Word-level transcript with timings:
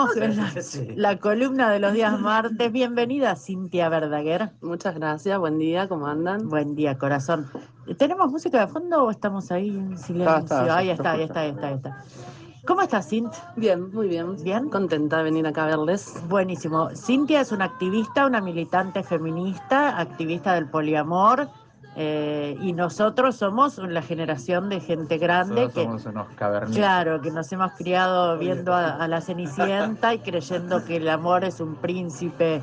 La, 0.00 0.52
la 0.96 1.18
columna 1.18 1.70
de 1.70 1.78
los 1.78 1.92
días 1.92 2.18
martes. 2.18 2.72
Bienvenida, 2.72 3.36
Cintia 3.36 3.88
Verdaguer. 3.90 4.50
Muchas 4.62 4.94
gracias, 4.94 5.38
buen 5.38 5.58
día, 5.58 5.88
¿cómo 5.88 6.06
andan? 6.06 6.48
Buen 6.48 6.74
día, 6.74 6.96
corazón. 6.96 7.50
¿Tenemos 7.98 8.30
música 8.30 8.64
de 8.64 8.72
fondo 8.72 9.04
o 9.04 9.10
estamos 9.10 9.52
ahí 9.52 9.68
en 9.68 9.98
silencio? 9.98 10.38
Está, 10.38 10.62
está, 10.62 10.76
ahí 10.76 10.90
está, 10.90 11.12
ahí 11.12 11.22
está, 11.22 11.40
ahí 11.40 11.50
está, 11.50 11.68
ahí 11.68 11.74
está. 11.74 12.04
¿Cómo 12.66 12.82
estás, 12.82 13.08
Cint? 13.08 13.32
Bien, 13.56 13.92
muy 13.92 14.08
bien. 14.08 14.36
¿Bien? 14.42 14.70
Contenta 14.70 15.18
de 15.18 15.24
venir 15.24 15.46
acá 15.46 15.64
a 15.64 15.66
verles. 15.66 16.14
Buenísimo. 16.28 16.90
Cintia 16.94 17.40
es 17.40 17.52
una 17.52 17.66
activista, 17.66 18.26
una 18.26 18.40
militante 18.40 19.02
feminista, 19.02 19.98
activista 19.98 20.54
del 20.54 20.68
poliamor. 20.68 21.48
Eh, 22.02 22.56
y 22.58 22.72
nosotros 22.72 23.36
somos 23.36 23.78
la 23.78 24.02
generación 24.02 24.68
de 24.68 24.80
gente 24.80 25.18
grande 25.18 25.62
Nosotros 25.62 25.74
que, 25.74 25.82
somos 25.84 26.06
unos 26.06 26.28
cavernícolas. 26.36 26.76
Claro, 26.76 27.20
que 27.20 27.30
nos 27.30 27.52
hemos 27.52 27.72
criado 27.72 28.38
viendo 28.38 28.72
a, 28.74 28.96
a 28.96 29.08
la 29.08 29.20
Cenicienta 29.20 30.14
y 30.14 30.20
creyendo 30.20 30.84
que 30.84 30.96
el 30.96 31.08
amor 31.08 31.44
es 31.44 31.60
un 31.60 31.76
príncipe 31.76 32.62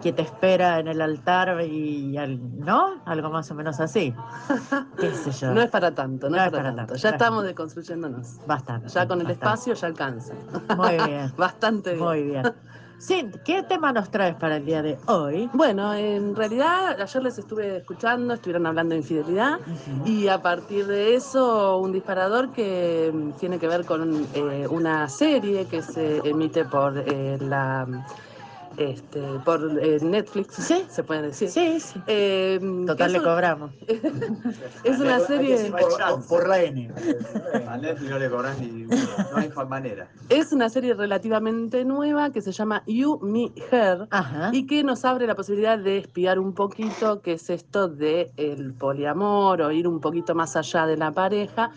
que 0.00 0.12
te 0.12 0.22
espera 0.22 0.78
en 0.78 0.86
el 0.88 1.00
altar 1.00 1.60
y, 1.62 2.16
al- 2.16 2.38
¿no? 2.64 3.02
Algo 3.04 3.30
más 3.30 3.50
o 3.50 3.54
menos 3.54 3.80
así. 3.80 4.14
¿Qué 5.00 5.12
sé 5.12 5.32
yo? 5.32 5.52
No 5.54 5.60
es 5.60 5.70
para 5.70 5.94
tanto, 5.94 6.30
no, 6.30 6.36
No 6.36 6.44
es 6.44 6.50
para, 6.50 6.74
tanto. 6.74 6.94
Ya 6.96 7.10
estamos 7.10 7.44
deconstruyéndonos. 7.44 8.40
Bastante. 8.46 8.88
Ya 8.88 9.06
con 9.08 9.20
el 9.20 9.26
bastante. 9.26 9.32
espacio 9.34 9.74
ya 9.74 9.86
alcanza. 9.88 10.34
Muy 10.76 11.04
bien, 11.04 11.32
Bastante 11.36 11.90
bien. 11.94 12.04
muy 12.04 12.22
bien. 12.22 12.42
Cint, 12.98 13.36
¿qué 13.44 13.62
tema 13.62 13.92
nos 13.92 14.10
traes 14.10 14.34
para 14.34 14.56
el 14.56 14.66
día 14.66 14.82
de 14.82 14.98
hoy? 15.06 15.48
Bueno, 15.52 15.94
en 15.94 16.34
realidad 16.34 17.00
ayer 17.00 17.22
les 17.22 17.38
estuve 17.38 17.76
escuchando, 17.76 18.34
estuvieron 18.34 18.66
hablando 18.66 18.94
de 18.94 19.00
infidelidad 19.00 19.60
y 20.04 20.26
a 20.26 20.42
partir 20.42 20.86
de 20.86 21.14
eso 21.14 21.78
un 21.78 21.92
disparador 21.92 22.50
que 22.52 23.12
mm, 23.14 23.30
tiene 23.38 23.60
que 23.60 23.68
ver 23.68 23.84
con 23.84 24.26
eh, 24.34 24.66
una 24.68 25.08
serie 25.08 25.66
que 25.66 25.80
se 25.80 26.18
emite 26.28 26.64
por 26.64 26.98
eh, 26.98 27.38
la 27.40 27.86
este, 28.78 29.20
por 29.44 29.60
eh, 29.82 29.98
Netflix, 30.00 30.54
Sí. 30.54 30.84
se 30.88 31.02
puede 31.02 31.22
decir. 31.22 31.48
Sí, 31.50 31.80
sí. 31.80 32.00
Eh, 32.06 32.58
Total 32.86 33.12
le 33.12 33.18
es, 33.18 33.24
cobramos. 33.24 33.72
es 34.84 34.98
una 35.00 35.20
serie 35.20 35.70
Por, 35.70 36.26
por 36.26 36.48
la 36.48 36.62
N. 36.62 36.90
A 37.68 37.76
Netflix 37.76 38.10
no 38.10 38.18
le 38.18 38.30
cobras 38.30 38.58
ni 38.60 38.66
no 38.84 38.96
hay 39.36 39.50
manera. 39.68 40.08
es 40.28 40.52
una 40.52 40.68
serie 40.68 40.94
relativamente 40.94 41.84
nueva 41.84 42.30
que 42.30 42.40
se 42.40 42.52
llama 42.52 42.82
You, 42.86 43.18
Me, 43.22 43.52
Her 43.70 44.06
Ajá. 44.10 44.50
y 44.52 44.66
que 44.66 44.84
nos 44.84 45.04
abre 45.04 45.26
la 45.26 45.34
posibilidad 45.34 45.78
de 45.78 45.98
espiar 45.98 46.38
un 46.38 46.54
poquito 46.54 47.20
qué 47.20 47.32
es 47.32 47.50
esto 47.50 47.88
de 47.88 48.30
el 48.36 48.72
poliamor 48.74 49.60
o 49.62 49.70
ir 49.72 49.88
un 49.88 50.00
poquito 50.00 50.34
más 50.34 50.56
allá 50.56 50.86
de 50.86 50.96
la 50.96 51.10
pareja 51.12 51.70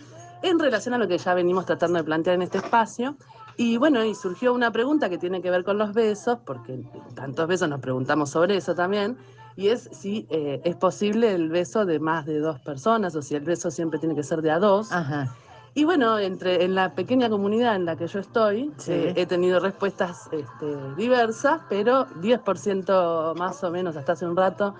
en 0.44 0.59
relación 0.59 0.94
a 0.94 0.98
lo 0.98 1.08
que 1.08 1.17
ya 1.17 1.33
venimos 1.33 1.66
tratando 1.66 1.98
de 2.00 2.04
plantear 2.04 2.36
en 2.36 2.42
este 2.44 2.58
espacio. 2.59 3.16
Y 3.62 3.78
bueno, 3.78 4.04
y 4.04 4.16
surgió 4.16 4.56
una 4.56 4.72
pregunta 4.72 5.08
que 5.08 5.20
tiene 5.20 5.40
que 5.40 5.52
ver 5.52 5.64
con 5.64 5.78
los 5.78 5.94
besos, 5.94 6.40
porque 6.48 6.84
tantos 7.14 7.48
besos 7.48 7.70
nos 7.70 7.80
preguntamos 7.80 8.31
sobre 8.31 8.58
eso 8.58 8.73
también, 8.73 9.16
y 9.56 9.67
es 9.67 9.88
si 9.92 10.26
eh, 10.31 10.62
es 10.64 10.76
posible 10.78 11.31
el 11.31 11.50
beso 11.50 11.86
de 11.86 12.00
más 12.00 12.26
de 12.26 12.39
dos 12.39 12.59
personas 12.62 13.16
o 13.16 13.22
si 13.22 13.36
el 13.36 13.44
beso 13.44 13.70
siempre 13.70 14.00
tiene 14.00 14.16
que 14.16 14.23
ser 14.23 14.42
de 14.42 14.50
a 14.50 14.58
dos. 14.58 14.92
Ajá. 14.92 15.36
Y 15.76 15.84
bueno, 15.84 16.17
entre, 16.17 16.64
en 16.64 16.73
la 16.73 16.95
pequeña 16.95 17.30
comunidad 17.30 17.76
en 17.76 17.86
la 17.86 17.95
que 17.95 18.08
yo 18.08 18.17
estoy, 18.20 18.72
Sí. 18.78 18.94
eh, 18.94 19.14
he 19.16 19.28
tenido 19.28 19.59
respuestas 19.59 20.28
este, 20.32 20.95
diversas, 20.98 21.62
pero 21.70 22.08
10% 22.20 23.36
más 23.36 23.64
o 23.64 23.70
menos 23.70 23.95
hasta 23.95 24.14
hace 24.14 24.26
un 24.26 24.36
rato 24.36 24.73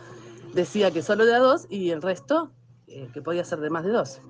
decía 0.56 0.90
que 0.90 1.04
solo 1.04 1.28
de 1.28 1.36
a 1.36 1.40
dos 1.40 1.68
y 1.70 1.92
el 1.92 2.02
resto 2.02 2.50
eh, 2.88 3.08
que 3.14 3.22
podía 3.22 3.46
ser 3.46 3.60
de 3.60 3.70
más 3.70 3.84
de 3.86 3.92
dos. 3.92 4.22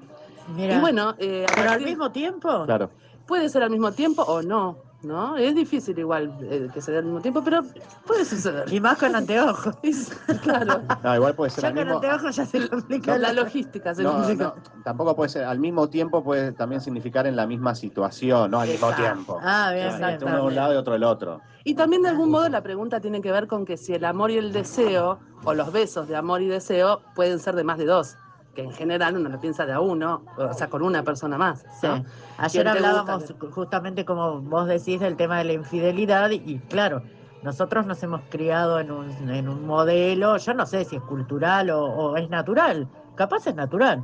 Mira. 0.54 0.76
Y 0.76 0.82
bueno, 0.82 1.16
eh, 1.20 1.46
pero 1.56 1.72
al 1.72 1.82
mismo 1.82 2.12
tiempo. 2.12 2.66
Claro. 2.66 2.90
Puede 3.28 3.50
ser 3.50 3.64
al 3.64 3.70
mismo 3.70 3.92
tiempo 3.92 4.24
o 4.24 4.42
no, 4.42 4.78
¿no? 5.04 5.38
Es 5.38 5.56
difícil 5.56 5.98
igual 5.98 6.32
eh, 6.44 6.68
que 6.74 6.82
se 6.82 6.92
dé 6.92 7.00
al 7.00 7.06
mismo 7.06 7.22
tiempo, 7.22 7.44
pero 7.44 7.62
puede 8.06 8.26
suceder. 8.26 8.72
Y 8.72 8.80
más 8.80 8.98
con 8.98 9.16
anteojos. 9.16 9.74
claro, 10.42 10.82
No, 11.04 11.16
igual 11.16 11.34
puede 11.36 11.50
ser 11.52 11.64
Ya 11.64 11.68
al 11.70 11.74
con 11.76 11.84
mismo. 11.86 11.96
anteojos 11.98 12.36
ya 12.36 12.46
se 12.46 12.70
complica 12.70 13.18
la 13.18 13.34
la 13.34 13.44
logística 13.44 13.96
se 13.96 14.04
No, 14.04 14.14
complica. 14.14 14.44
no, 14.44 14.56
tampoco 14.84 15.16
puede 15.16 15.30
ser 15.30 15.44
al 15.46 15.60
mismo 15.60 15.90
tiempo 15.90 16.24
puede 16.24 16.52
también 16.52 16.82
significar 16.82 17.26
en 17.28 17.36
la 17.36 17.48
misma 17.48 17.74
situación, 17.76 18.52
no 18.52 18.60
al 18.60 18.68
mismo 18.70 18.90
Exacto. 18.90 19.14
tiempo. 19.14 19.40
Ah, 19.42 19.72
bien, 19.74 20.18
uno 20.22 20.36
de 20.36 20.42
un 20.42 20.56
lado 20.56 20.74
y 20.74 20.78
otro 20.78 20.94
del 20.94 21.04
otro. 21.04 21.42
Y 21.64 21.76
también 21.76 22.02
de 22.02 22.10
algún 22.10 22.32
modo 22.32 22.50
la 22.50 22.62
pregunta 22.64 23.00
tiene 23.00 23.22
que 23.22 23.32
ver 23.32 23.48
con 23.48 23.66
que 23.66 23.78
si 23.78 23.94
el 23.94 24.04
amor 24.06 24.32
y 24.32 24.38
el 24.38 24.52
deseo, 24.52 25.20
o 25.44 25.54
los 25.54 25.72
besos 25.72 26.08
de 26.08 26.16
amor 26.16 26.42
y 26.42 26.48
deseo, 26.48 27.02
pueden 27.16 27.40
ser 27.40 27.56
de 27.56 27.64
más 27.64 27.78
de 27.78 27.86
dos. 27.86 28.16
Que 28.56 28.64
en 28.64 28.72
general 28.74 29.16
uno 29.18 29.30
lo 29.30 29.40
piensa 29.40 29.66
de 29.66 29.74
a 29.74 29.80
uno, 29.80 30.24
o 30.38 30.54
sea, 30.54 30.68
con 30.70 30.82
una 30.82 31.04
persona 31.04 31.38
más. 31.38 31.66
Sí. 31.80 31.88
¿no? 31.88 32.04
Ayer 32.38 32.64
¿Quién 32.64 32.64
te 32.64 32.70
hablábamos 32.88 33.32
gusta? 33.32 33.52
justamente 33.52 34.04
como 34.04 34.42
vos 34.42 34.68
decís 34.68 35.00
del 35.00 35.16
tema 35.16 35.38
de 35.38 35.46
la 35.46 35.54
infidelidad 35.54 36.30
y, 36.32 36.36
y 36.46 36.60
claro, 36.70 37.02
nosotros 37.44 37.86
nos 37.86 38.04
hemos 38.04 38.22
criado 38.30 38.80
en 38.80 38.92
un, 38.92 39.30
en 39.30 39.48
un 39.50 39.66
modelo, 39.66 40.38
yo 40.38 40.54
no 40.54 40.66
sé 40.66 40.86
si 40.86 40.98
es 40.98 41.02
cultural 41.04 41.70
o, 41.70 41.86
o 41.86 42.18
es 42.18 42.30
natural, 42.30 42.88
capaz 43.16 43.48
es 43.48 43.56
natural. 43.56 44.04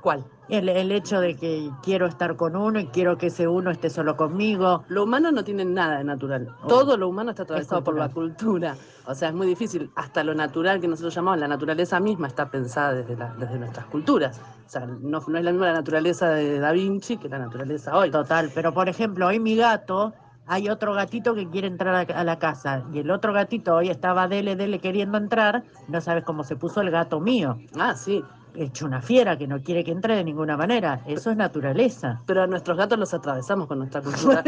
¿Cuál? 0.00 0.24
El, 0.52 0.68
el 0.68 0.92
hecho 0.92 1.20
de 1.20 1.34
que 1.34 1.70
quiero 1.82 2.06
estar 2.06 2.36
con 2.36 2.54
uno 2.56 2.78
y 2.78 2.86
quiero 2.88 3.16
que 3.16 3.28
ese 3.28 3.48
uno 3.48 3.70
esté 3.70 3.88
solo 3.90 4.16
conmigo. 4.16 4.84
Lo 4.88 5.04
humano 5.04 5.32
no 5.32 5.42
tiene 5.44 5.64
nada 5.64 5.98
de 5.98 6.04
natural. 6.04 6.48
Oh. 6.62 6.66
Todo 6.68 6.96
lo 6.96 7.08
humano 7.08 7.30
está 7.30 7.44
atravesado 7.44 7.82
por 7.82 7.96
la 7.96 8.08
cultura. 8.10 8.76
O 9.06 9.14
sea, 9.14 9.28
es 9.30 9.34
muy 9.34 9.46
difícil. 9.46 9.90
Hasta 9.96 10.22
lo 10.22 10.34
natural 10.34 10.80
que 10.80 10.88
nosotros 10.88 11.14
llamamos 11.14 11.40
la 11.40 11.48
naturaleza 11.48 11.98
misma 12.00 12.26
está 12.28 12.50
pensada 12.50 12.92
desde, 12.94 13.16
la- 13.16 13.34
desde 13.38 13.58
nuestras 13.58 13.86
culturas. 13.86 14.40
O 14.66 14.68
sea, 14.68 14.84
no, 14.86 15.20
no 15.26 15.38
es 15.38 15.44
la 15.44 15.52
misma 15.52 15.66
la 15.68 15.72
naturaleza 15.72 16.28
de 16.28 16.58
Da 16.60 16.72
Vinci 16.72 17.16
que 17.16 17.28
la 17.30 17.38
naturaleza 17.38 17.96
hoy. 17.96 18.10
Total, 18.10 18.50
pero 18.54 18.74
por 18.74 18.88
ejemplo, 18.90 19.26
hoy 19.28 19.40
mi 19.40 19.56
gato, 19.56 20.12
hay 20.46 20.68
otro 20.68 20.92
gatito 20.92 21.34
que 21.34 21.48
quiere 21.48 21.66
entrar 21.68 21.94
a, 21.94 22.00
a 22.20 22.24
la 22.24 22.38
casa 22.38 22.84
y 22.92 22.98
el 22.98 23.10
otro 23.10 23.32
gatito 23.32 23.74
hoy 23.76 23.88
estaba 23.88 24.28
dele, 24.28 24.54
dele 24.56 24.80
queriendo 24.80 25.16
entrar, 25.16 25.62
no 25.88 26.00
sabes 26.02 26.24
cómo 26.24 26.44
se 26.44 26.56
puso 26.56 26.82
el 26.82 26.90
gato 26.90 27.20
mío. 27.20 27.56
Ah, 27.78 27.94
sí. 27.94 28.22
Hecho 28.54 28.86
una 28.86 29.00
fiera 29.00 29.36
que 29.36 29.46
no 29.46 29.62
quiere 29.62 29.84
que 29.84 29.90
entre 29.90 30.16
de 30.16 30.24
ninguna 30.24 30.56
manera. 30.56 31.02
Eso 31.06 31.30
es 31.30 31.36
naturaleza. 31.36 32.22
Pero 32.26 32.42
a 32.42 32.46
nuestros 32.46 32.76
gatos 32.76 32.98
los 32.98 33.14
atravesamos 33.14 33.66
con 33.66 33.78
nuestra 33.78 34.00
cultura. 34.00 34.42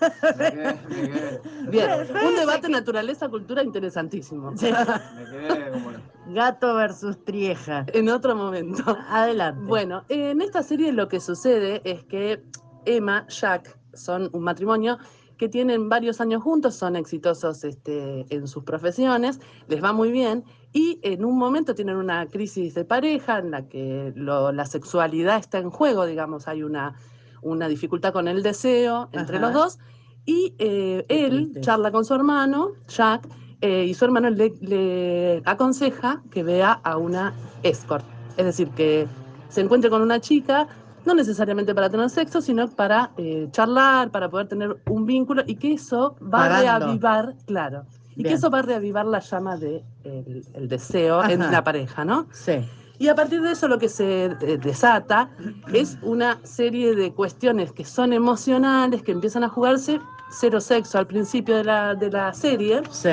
Me 0.00 0.50
quedé, 0.50 0.78
me 0.88 1.08
quedé, 1.08 1.40
Bien, 1.68 1.90
un 2.24 2.36
debate 2.36 2.68
naturaleza-cultura 2.68 3.62
interesantísimo. 3.62 4.56
Sí. 4.56 4.70
me 5.16 5.24
quedé 5.24 5.70
como. 5.70 5.90
Gato 6.28 6.74
versus 6.74 7.24
trieja. 7.24 7.84
En 7.92 8.08
otro 8.08 8.36
momento. 8.36 8.82
Adelante. 9.08 9.64
Bueno, 9.64 10.04
en 10.08 10.40
esta 10.40 10.62
serie 10.62 10.92
lo 10.92 11.08
que 11.08 11.20
sucede 11.20 11.80
es 11.84 12.04
que 12.04 12.44
Emma, 12.84 13.26
Jack, 13.28 13.76
son 13.94 14.30
un 14.32 14.42
matrimonio 14.42 14.98
que 15.38 15.48
tienen 15.48 15.88
varios 15.88 16.20
años 16.20 16.42
juntos, 16.42 16.74
son 16.74 16.96
exitosos 16.96 17.64
este, 17.64 18.26
en 18.28 18.46
sus 18.48 18.64
profesiones, 18.64 19.40
les 19.68 19.82
va 19.82 19.92
muy 19.92 20.10
bien 20.10 20.44
y 20.72 20.98
en 21.02 21.24
un 21.24 21.38
momento 21.38 21.74
tienen 21.74 21.96
una 21.96 22.26
crisis 22.26 22.74
de 22.74 22.84
pareja 22.84 23.38
en 23.38 23.52
la 23.52 23.66
que 23.68 24.12
lo- 24.16 24.52
la 24.52 24.66
sexualidad 24.66 25.38
está 25.38 25.58
en 25.58 25.70
juego, 25.70 26.04
digamos, 26.04 26.48
hay 26.48 26.62
una, 26.62 26.94
una 27.40 27.68
dificultad 27.68 28.12
con 28.12 28.28
el 28.28 28.42
deseo 28.42 29.08
entre 29.12 29.36
Ajá. 29.36 29.46
los 29.46 29.54
dos 29.54 29.78
y 30.26 30.54
eh, 30.58 31.06
él 31.08 31.52
charla 31.62 31.90
con 31.90 32.04
su 32.04 32.14
hermano, 32.14 32.72
Jack, 32.88 33.26
eh, 33.60 33.84
y 33.84 33.94
su 33.94 34.04
hermano 34.04 34.28
le, 34.30 34.52
le 34.60 35.42
aconseja 35.46 36.20
que 36.30 36.42
vea 36.42 36.72
a 36.72 36.96
una 36.98 37.32
escort, 37.62 38.04
es 38.36 38.44
decir, 38.44 38.68
que 38.70 39.06
se 39.48 39.62
encuentre 39.62 39.88
con 39.88 40.02
una 40.02 40.20
chica, 40.20 40.68
no 41.08 41.14
necesariamente 41.14 41.74
para 41.74 41.88
tener 41.88 42.10
sexo, 42.10 42.42
sino 42.42 42.68
para 42.68 43.10
eh, 43.16 43.48
charlar, 43.50 44.10
para 44.10 44.28
poder 44.28 44.46
tener 44.46 44.76
un 44.90 45.06
vínculo 45.06 45.42
y 45.46 45.54
que 45.56 45.72
eso 45.72 46.14
va 46.22 46.44
a 46.44 46.60
reavivar, 46.60 47.34
claro, 47.46 47.84
y 48.14 48.22
que 48.24 48.34
eso 48.34 48.50
va 48.50 48.58
a 48.58 48.62
reavivar 48.62 49.06
la 49.06 49.20
llama 49.20 49.56
de 49.56 49.82
el, 50.04 50.44
el 50.52 50.68
deseo 50.68 51.24
en 51.24 51.40
la 51.50 51.64
pareja, 51.64 52.04
¿no? 52.04 52.26
Sí. 52.32 52.60
Y 52.98 53.08
a 53.08 53.14
partir 53.14 53.40
de 53.40 53.52
eso 53.52 53.68
lo 53.68 53.78
que 53.78 53.88
se 53.88 54.24
eh, 54.26 54.58
desata 54.62 55.30
es 55.72 55.96
una 56.02 56.38
serie 56.42 56.94
de 56.94 57.12
cuestiones 57.12 57.72
que 57.72 57.84
son 57.86 58.12
emocionales, 58.12 59.02
que 59.02 59.12
empiezan 59.12 59.44
a 59.44 59.48
jugarse, 59.48 60.00
cero 60.30 60.60
sexo 60.60 60.98
al 60.98 61.06
principio 61.06 61.56
de 61.56 61.64
la, 61.64 61.94
de 61.94 62.10
la 62.10 62.34
serie, 62.34 62.82
Sí. 62.90 63.10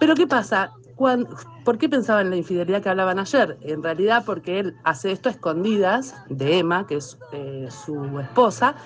pero 0.00 0.14
¿qué 0.14 0.26
pasa? 0.26 0.70
Cuan- 0.96 1.26
¿Por 1.66 1.78
qué 1.78 1.88
pensaba 1.88 2.20
en 2.20 2.30
la 2.30 2.36
infidelidad 2.36 2.80
que 2.80 2.90
hablaban 2.90 3.18
ayer? 3.18 3.58
En 3.62 3.82
realidad 3.82 4.22
porque 4.24 4.60
él 4.60 4.76
hace 4.84 5.10
esto 5.10 5.28
a 5.28 5.32
escondidas 5.32 6.14
de 6.28 6.58
Emma, 6.58 6.86
que 6.86 6.98
es 6.98 7.18
eh, 7.32 7.66
su 7.84 8.20
esposa, 8.20 8.76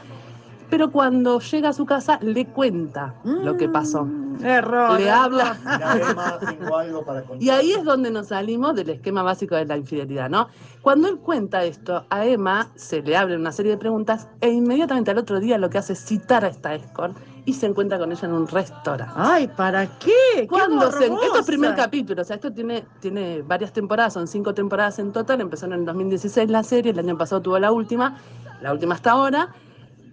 pero 0.70 0.90
cuando 0.90 1.40
llega 1.40 1.68
a 1.68 1.72
su 1.74 1.84
casa 1.84 2.18
le 2.22 2.46
cuenta 2.46 3.14
lo 3.22 3.58
que 3.58 3.68
pasó. 3.68 4.06
Mm, 4.06 4.42
Error. 4.46 4.98
Le 4.98 5.10
habla. 5.10 5.58
Mira, 5.62 6.10
Emma, 6.10 6.38
tengo 6.38 6.78
algo 6.78 7.04
para 7.04 7.20
contar. 7.20 7.42
Y 7.42 7.50
ahí 7.50 7.72
es 7.72 7.84
donde 7.84 8.10
nos 8.10 8.28
salimos 8.28 8.74
del 8.74 8.88
esquema 8.88 9.22
básico 9.22 9.56
de 9.56 9.66
la 9.66 9.76
infidelidad, 9.76 10.30
¿no? 10.30 10.48
Cuando 10.80 11.08
él 11.08 11.18
cuenta 11.18 11.62
esto, 11.64 12.06
a 12.08 12.24
Emma 12.24 12.66
se 12.76 13.02
le 13.02 13.14
abren 13.14 13.40
una 13.40 13.52
serie 13.52 13.72
de 13.72 13.78
preguntas 13.78 14.26
e 14.40 14.48
inmediatamente 14.48 15.10
al 15.10 15.18
otro 15.18 15.38
día 15.38 15.58
lo 15.58 15.68
que 15.68 15.76
hace 15.76 15.92
es 15.92 15.98
citar 16.02 16.46
a 16.46 16.48
esta 16.48 16.74
escort 16.74 17.14
y 17.44 17.52
se 17.54 17.66
encuentra 17.66 17.98
con 17.98 18.12
ella 18.12 18.26
en 18.26 18.32
un 18.34 18.46
restaurante. 18.46 19.12
Ay, 19.16 19.48
¿para 19.48 19.86
qué? 19.98 20.12
¡Qué 20.34 20.46
Cuando 20.46 20.90
se, 20.92 21.04
esto 21.04 21.04
es 21.04 21.10
morbosa! 21.10 21.42
primer 21.46 21.74
capítulo, 21.74 22.22
o 22.22 22.24
sea, 22.24 22.36
esto 22.36 22.52
tiene, 22.52 22.84
tiene 23.00 23.42
varias 23.42 23.72
temporadas, 23.72 24.12
son 24.14 24.26
cinco 24.28 24.54
temporadas 24.54 24.98
en 24.98 25.12
total, 25.12 25.40
empezó 25.40 25.66
en 25.66 25.72
el 25.74 25.84
2016 25.84 26.50
la 26.50 26.62
serie, 26.62 26.92
el 26.92 26.98
año 26.98 27.16
pasado 27.16 27.40
tuvo 27.42 27.58
la 27.58 27.72
última, 27.72 28.16
la 28.62 28.72
última 28.72 28.94
hasta 28.94 29.12
ahora. 29.12 29.54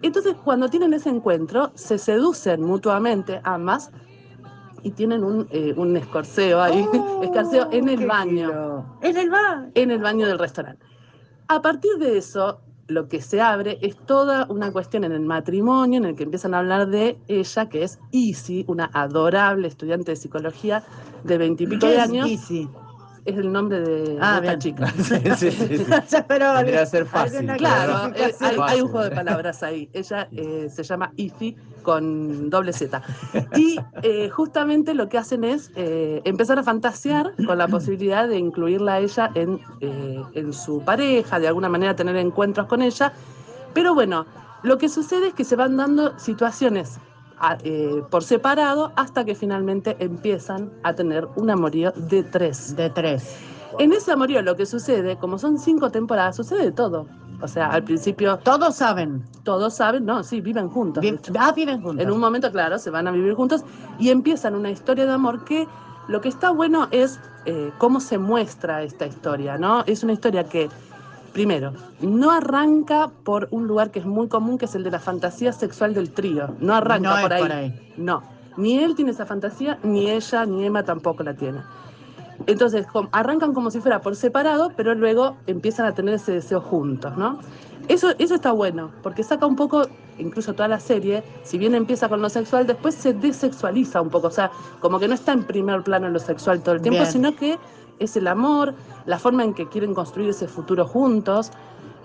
Entonces, 0.02 0.34
cuando 0.44 0.68
tienen 0.68 0.92
ese 0.94 1.08
encuentro, 1.08 1.72
se 1.74 1.98
seducen 1.98 2.62
mutuamente 2.62 3.40
ambas 3.44 3.90
y 4.84 4.92
tienen 4.92 5.24
un, 5.24 5.48
eh, 5.50 5.74
un 5.76 5.96
escorceo 5.96 6.60
ahí, 6.62 6.86
Oh, 6.92 7.22
escarceo 7.22 7.68
en 7.72 7.88
el 7.88 8.06
baño. 8.06 8.84
En 9.02 9.16
el 9.16 9.28
baño. 9.30 9.70
en 9.74 9.90
el 9.90 9.98
baño 10.00 10.26
del 10.26 10.38
restaurante. 10.38 10.84
A 11.48 11.60
partir 11.60 11.96
de 11.98 12.18
eso, 12.18 12.60
lo 12.88 13.08
que 13.08 13.20
se 13.20 13.40
abre 13.40 13.78
es 13.82 13.96
toda 13.96 14.46
una 14.48 14.72
cuestión 14.72 15.04
en 15.04 15.12
el 15.12 15.20
matrimonio 15.20 15.98
en 15.98 16.06
el 16.06 16.16
que 16.16 16.24
empiezan 16.24 16.54
a 16.54 16.58
hablar 16.58 16.88
de 16.88 17.18
ella, 17.28 17.68
que 17.68 17.84
es 17.84 17.98
Isi, 18.10 18.64
una 18.66 18.90
adorable 18.94 19.68
estudiante 19.68 20.12
de 20.12 20.16
psicología 20.16 20.82
de 21.22 21.38
veintipico 21.38 21.86
¿Qué 21.86 21.92
de 21.92 22.00
años. 22.00 22.28
Easy? 22.28 22.68
Es 23.28 23.36
el 23.36 23.52
nombre 23.52 23.80
de, 23.80 24.18
Ah, 24.22 24.36
esta 24.36 24.40
bien. 24.40 24.58
chica. 24.58 24.90
Sí, 25.36 25.50
sí, 25.50 25.50
sí. 25.50 25.86
Pero 26.28 26.54
Tendría 26.54 26.80
que 26.80 26.86
ser 26.86 27.04
fácil. 27.04 27.46
Claro, 27.58 28.10
hay, 28.40 28.80
un 28.80 28.88
juego 28.88 29.04
de 29.04 29.14
palabras 29.14 29.62
ahí. 29.62 29.90
Ella 29.92 30.28
eh, 30.32 30.68
se 30.70 30.82
llama 30.82 31.12
Ifi 31.16 31.54
con 31.82 32.48
doble 32.48 32.72
Z. 32.72 33.02
Y 33.54 33.78
eh, 34.02 34.30
justamente 34.30 34.94
lo 34.94 35.10
que 35.10 35.18
hacen 35.18 35.44
es 35.44 35.70
eh, 35.76 36.22
empezar 36.24 36.58
a 36.58 36.62
fantasear 36.62 37.34
con 37.46 37.58
la 37.58 37.68
posibilidad 37.68 38.26
de 38.26 38.38
incluirla 38.38 38.94
a 38.94 39.00
ella 39.00 39.30
en, 39.34 39.60
eh, 39.80 40.22
en 40.32 40.54
su 40.54 40.80
pareja, 40.80 41.38
de 41.38 41.48
alguna 41.48 41.68
manera 41.68 41.94
tener 41.94 42.16
encuentros 42.16 42.66
con 42.66 42.80
ella. 42.80 43.12
Pero 43.74 43.94
bueno, 43.94 44.24
lo 44.62 44.78
que 44.78 44.88
sucede 44.88 45.28
es 45.28 45.34
que 45.34 45.44
se 45.44 45.54
van 45.54 45.76
dando 45.76 46.18
situaciones 46.18 46.98
a- 47.40 47.58
eh, 47.64 48.02
por 48.10 48.22
separado 48.24 48.92
hasta 48.96 49.24
que 49.24 49.34
finalmente 49.34 49.96
empiezan 50.00 50.70
a 50.82 50.92
tener 50.94 51.26
un 51.36 51.50
amorío 51.50 51.92
de 51.92 52.22
tres. 52.22 52.74
De 52.76 52.90
tres. 52.90 53.36
En 53.78 53.92
ese 53.92 54.12
amorío 54.12 54.42
lo 54.42 54.56
que 54.56 54.66
sucede, 54.66 55.16
como 55.16 55.38
son 55.38 55.58
cinco 55.58 55.90
temporadas, 55.90 56.36
sucede 56.36 56.64
de 56.64 56.72
todo. 56.72 57.06
O 57.40 57.46
sea, 57.46 57.68
al 57.70 57.84
principio 57.84 58.38
Todos 58.38 58.74
saben. 58.76 59.22
todos 59.44 59.74
saben, 59.74 60.04
no, 60.04 60.24
sí, 60.24 60.40
viven 60.40 60.68
juntos. 60.68 61.00
Vi- 61.02 61.16
ah, 61.38 61.52
viven 61.52 61.80
juntos. 61.80 62.04
En 62.04 62.10
un 62.10 62.18
momento, 62.18 62.50
claro, 62.50 62.78
se 62.78 62.90
van 62.90 63.06
a 63.06 63.12
vivir 63.12 63.34
juntos 63.34 63.62
y 63.98 64.10
empiezan 64.10 64.56
una 64.56 64.70
historia 64.70 65.06
de 65.06 65.12
amor 65.12 65.44
que 65.44 65.68
lo 66.08 66.20
que 66.20 66.28
está 66.28 66.50
bueno 66.50 66.88
es 66.90 67.20
eh, 67.44 67.70
cómo 67.78 68.00
se 68.00 68.18
muestra 68.18 68.82
esta 68.82 69.06
historia, 69.06 69.56
¿no? 69.56 69.84
Es 69.86 70.02
una 70.02 70.12
historia 70.14 70.44
que, 70.44 70.68
primero, 71.32 71.72
no 72.00 72.30
arranca 72.30 73.10
por 73.24 73.48
un 73.50 73.66
lugar 73.66 73.90
que 73.90 73.98
es 74.00 74.06
muy 74.06 74.28
común, 74.28 74.58
que 74.58 74.64
es 74.64 74.74
el 74.74 74.82
de 74.84 74.90
la 74.90 74.98
fantasía 74.98 75.52
sexual 75.52 75.94
del 75.94 76.10
trío. 76.10 76.54
No 76.60 76.74
arranca 76.74 77.16
No 77.16 77.22
por, 77.22 77.32
ahí. 77.32 77.42
por 77.42 77.52
ahí. 77.52 77.92
No, 77.96 78.22
ni 78.56 78.78
él 78.78 78.94
tiene 78.94 79.12
esa 79.12 79.26
fantasía, 79.26 79.78
ni 79.82 80.10
ella, 80.10 80.44
ni 80.46 80.64
Emma 80.64 80.82
tampoco 80.82 81.22
la 81.22 81.34
tiene. 81.34 81.60
Entonces, 82.46 82.86
arrancan 83.12 83.52
como 83.52 83.70
si 83.70 83.80
fuera 83.80 84.00
por 84.00 84.14
separado, 84.14 84.72
pero 84.76 84.94
luego 84.94 85.36
empiezan 85.46 85.86
a 85.86 85.94
tener 85.94 86.14
ese 86.14 86.32
deseo 86.32 86.60
juntos, 86.60 87.16
¿no? 87.16 87.38
Eso, 87.88 88.08
eso 88.18 88.34
está 88.34 88.52
bueno, 88.52 88.90
porque 89.02 89.22
saca 89.22 89.46
un 89.46 89.56
poco, 89.56 89.86
incluso 90.18 90.52
toda 90.52 90.68
la 90.68 90.78
serie, 90.78 91.24
si 91.42 91.56
bien 91.58 91.74
empieza 91.74 92.08
con 92.08 92.20
lo 92.20 92.28
sexual, 92.28 92.66
después 92.66 92.94
se 92.94 93.12
desexualiza 93.14 94.00
un 94.00 94.10
poco, 94.10 94.26
o 94.28 94.30
sea, 94.30 94.50
como 94.80 94.98
que 94.98 95.08
no 95.08 95.14
está 95.14 95.32
en 95.32 95.42
primer 95.44 95.82
plano 95.82 96.08
lo 96.10 96.18
sexual 96.18 96.60
todo 96.60 96.74
el 96.74 96.82
tiempo, 96.82 97.00
Bien. 97.00 97.10
sino 97.12 97.34
que 97.34 97.58
es 97.98 98.16
el 98.16 98.26
amor, 98.26 98.74
la 99.06 99.18
forma 99.18 99.44
en 99.44 99.54
que 99.54 99.68
quieren 99.68 99.94
construir 99.94 100.30
ese 100.30 100.48
futuro 100.48 100.86
juntos, 100.86 101.50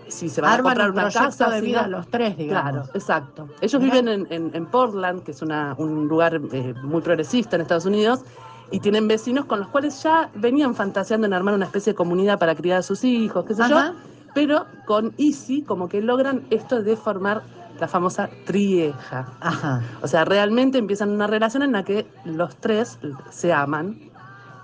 si 0.07 0.29
se 0.29 0.41
van 0.41 0.59
a 0.59 0.63
comprar 0.63 0.89
un 0.91 0.97
una 0.99 1.09
casa, 1.09 1.49
de 1.49 1.59
si 1.59 1.65
vida 1.67 1.83
no- 1.83 1.97
los 1.97 2.07
tres, 2.07 2.37
digamos. 2.37 2.71
Claro, 2.71 2.87
exacto. 2.93 3.47
Ellos 3.61 3.81
Mirá. 3.81 3.93
viven 3.95 4.07
en, 4.07 4.27
en- 4.31 4.51
en 4.55 4.65
Portland, 4.67 5.23
que 5.23 5.31
es 5.31 5.41
una- 5.41 5.73
un 5.77 6.07
lugar 6.07 6.39
eh, 6.51 6.73
muy 6.83 7.01
progresista 7.01 7.55
en 7.55 7.61
Estados 7.63 7.85
Unidos, 7.85 8.21
y 8.71 8.79
tienen 8.79 9.07
vecinos 9.07 9.45
con 9.45 9.59
los 9.59 9.69
cuales 9.69 10.01
ya 10.03 10.29
venían 10.35 10.75
fantaseando 10.75 11.25
en 11.27 11.33
armar 11.33 11.53
una 11.53 11.65
especie 11.65 11.93
de 11.93 11.95
comunidad 11.95 12.37
para 12.39 12.53
criar 12.55 12.79
a 12.79 12.81
sus 12.81 13.03
hijos, 13.03 13.45
qué 13.45 13.53
sé 13.53 13.63
yo, 13.69 13.77
pero 14.33 14.65
con 14.85 15.13
Easy 15.17 15.61
como 15.63 15.87
que 15.89 16.01
logran 16.01 16.43
esto 16.49 16.81
de 16.81 16.95
formar 16.95 17.43
la 17.79 17.87
famosa 17.87 18.29
trieja. 18.45 19.27
Ajá. 19.41 19.81
O 20.01 20.07
sea, 20.07 20.25
realmente 20.25 20.77
empiezan 20.77 21.09
una 21.11 21.27
relación 21.27 21.63
en 21.63 21.71
la 21.71 21.83
que 21.83 22.07
los 22.25 22.55
tres 22.57 22.97
se 23.29 23.51
aman, 23.53 23.97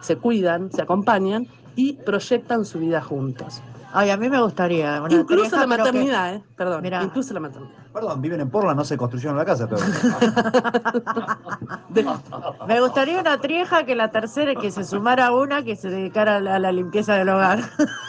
se 0.01 0.17
cuidan, 0.17 0.71
se 0.71 0.81
acompañan 0.81 1.47
y 1.75 1.93
proyectan 1.93 2.65
su 2.65 2.79
vida 2.79 3.01
juntos. 3.01 3.61
Ay, 3.91 4.09
a 4.11 4.17
mí 4.17 4.29
me 4.29 4.39
gustaría. 4.41 5.01
Una 5.01 5.13
Incluso 5.15 5.55
la 5.55 5.61
que- 5.63 5.67
maternidad, 5.67 6.35
¿eh? 6.35 6.43
Perdón, 6.55 6.85
incluso 7.03 7.33
la 7.33 7.39
maternidad. 7.39 7.73
Perdón, 7.93 8.21
viven 8.21 8.39
en 8.41 8.49
Portland, 8.51 8.77
no 8.77 8.85
se 8.85 8.95
construyeron 8.97 9.35
la 9.35 9.45
casa. 9.45 9.67
De- 11.89 12.05
Me 12.67 12.79
gustaría 12.81 13.19
una 13.19 13.39
trieja 13.39 13.83
que 13.83 13.95
la 13.95 14.11
tercera, 14.11 14.53
que 14.55 14.69
se 14.71 14.83
sumara 14.83 15.31
una 15.33 15.63
que 15.63 15.75
se 15.75 15.89
dedicara 15.89 16.35
a 16.35 16.39
la, 16.39 16.55
a 16.55 16.59
la 16.59 16.71
limpieza 16.71 17.15
del 17.15 17.29
hogar. 17.29 17.61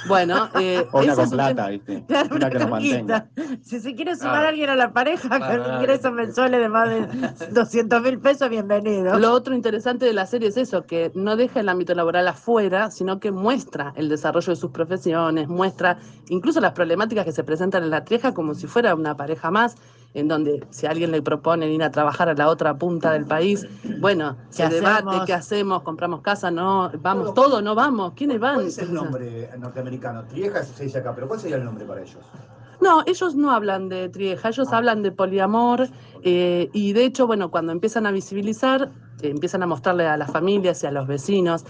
Bueno, 0.07 0.49
eh, 0.61 0.87
O 0.93 1.01
una 1.01 1.15
con 1.15 1.31
plata, 1.31 1.69
¿viste? 1.69 2.05
Claro, 2.09 2.29
Una 2.31 2.37
una 2.37 2.51
que 2.51 2.59
nos 2.59 2.71
mantenga. 2.71 3.27
Si 3.63 3.81
se 3.81 3.95
quiere 3.95 4.17
sumar 4.17 4.31
Claro. 4.33 4.49
alguien 4.49 4.71
a 4.71 4.77
la 4.77 4.93
pareja 4.93 5.29
con 5.39 5.75
ingresos 5.77 6.13
mensuales 6.13 6.61
de 6.61 6.69
más 6.69 6.89
de 6.89 7.51
200 7.53 8.03
mil 8.03 8.19
pesos, 8.21 8.49
bienvenido. 8.51 9.19
Lo 9.19 9.33
otro 9.33 9.55
interesante 9.55 10.05
de 10.05 10.13
la 10.13 10.27
serie 10.27 10.49
es 10.49 10.57
eso, 10.57 10.83
que 10.87 11.11
no 11.15 11.37
deja 11.37 11.61
el 11.61 11.69
ámbito 11.69 11.95
laboral 11.95 12.29
afuera, 12.29 12.91
sino 12.91 13.19
que 13.19 13.31
muestra 13.33 13.93
el 13.97 14.09
desarrollo 14.09 14.51
de 14.53 14.57
sus 14.57 14.71
profesiones, 14.71 15.49
muestra 15.49 15.99
incluso 16.29 16.61
las 16.61 16.73
problemáticas 16.73 17.25
que 17.25 17.33
se 17.33 17.45
presentan 17.45 17.83
en 17.83 17.91
la 17.91 18.05
trieja 18.05 18.35
como 18.35 18.55
si 18.55 18.67
fuera 18.67 18.95
una 18.95 19.17
pareja 19.17 19.51
más, 19.51 19.70
en 20.13 20.27
donde 20.27 20.67
si 20.71 20.87
a 20.87 20.91
alguien 20.91 21.13
le 21.13 21.23
proponen 21.23 21.71
ir 21.71 21.83
a 21.85 21.91
trabajar 21.91 22.29
a 22.29 22.35
la 22.35 22.49
otra 22.49 22.77
punta 22.77 23.13
del 23.13 23.27
país, 23.27 23.65
bueno, 24.01 24.37
se 24.49 24.65
¿Qué 24.65 24.75
debate, 24.77 25.05
hacemos? 25.09 25.25
¿qué 25.27 25.33
hacemos? 25.35 25.83
¿Compramos 25.83 26.21
casa? 26.21 26.51
No, 26.51 26.91
vamos 27.01 27.31
Pero- 27.31 27.35
todo, 27.35 27.63
no 27.63 27.75
vamos, 27.77 28.15
¿quiénes 28.17 28.41
van? 28.41 28.55
¿Cuál 28.55 28.67
es 28.67 28.79
el 28.79 28.93
nombre 28.93 29.49
norteamericano? 29.59 30.25
Trieja 30.25 30.65
se 30.65 30.83
dice 30.85 30.99
acá, 30.99 31.15
pero 31.15 31.29
¿cuál 31.29 31.39
sería 31.39 31.57
el 31.59 31.65
nombre 31.65 31.85
para 31.85 32.01
ellos? 32.03 32.19
No, 32.81 33.03
ellos 33.07 33.35
no 33.37 33.53
hablan 33.53 33.89
de 33.89 34.09
trieja, 34.09 34.49
ellos 34.49 34.69
Ah. 34.73 34.79
hablan 34.79 35.03
de 35.03 35.13
poliamor 35.13 35.87
eh, 36.23 36.71
y 36.73 36.93
de 36.93 37.05
hecho, 37.05 37.27
bueno, 37.27 37.51
cuando 37.51 37.71
empiezan 37.73 38.07
a 38.07 38.11
visibilizar, 38.11 38.91
eh, 39.23 39.29
empiezan 39.29 39.63
a 39.63 39.67
mostrarle 39.67 40.07
a 40.09 40.17
las 40.17 40.31
familias 40.33 40.83
y 40.83 40.87
a 40.87 40.91
los 40.91 41.07
vecinos 41.07 41.65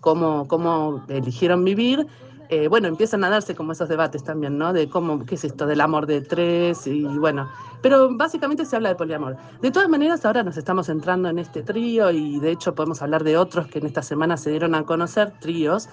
cómo, 0.00 0.46
cómo 0.48 1.02
eligieron 1.08 1.64
vivir, 1.64 2.06
eh, 2.50 2.66
bueno, 2.66 2.88
empiezan 2.88 3.22
a 3.22 3.30
darse 3.30 3.54
como 3.54 3.72
esos 3.72 3.88
debates 3.88 4.24
también, 4.24 4.58
¿no? 4.58 4.72
De 4.72 4.88
cómo, 4.88 5.24
qué 5.24 5.36
es 5.36 5.44
esto 5.44 5.66
del 5.66 5.80
amor 5.80 6.06
de 6.06 6.20
tres 6.20 6.84
y 6.84 7.04
bueno, 7.04 7.48
pero 7.80 8.14
básicamente 8.16 8.64
se 8.64 8.74
habla 8.74 8.88
de 8.88 8.96
poliamor. 8.96 9.36
De 9.62 9.70
todas 9.70 9.88
maneras, 9.88 10.24
ahora 10.24 10.42
nos 10.42 10.56
estamos 10.56 10.88
entrando 10.88 11.28
en 11.28 11.38
este 11.38 11.62
trío 11.62 12.10
y 12.10 12.40
de 12.40 12.50
hecho 12.50 12.74
podemos 12.74 13.02
hablar 13.02 13.22
de 13.22 13.36
otros 13.38 13.68
que 13.68 13.78
en 13.78 13.86
esta 13.86 14.02
semana 14.02 14.36
se 14.36 14.50
dieron 14.50 14.74
a 14.74 14.82
conocer, 14.82 15.32
tríos. 15.40 15.88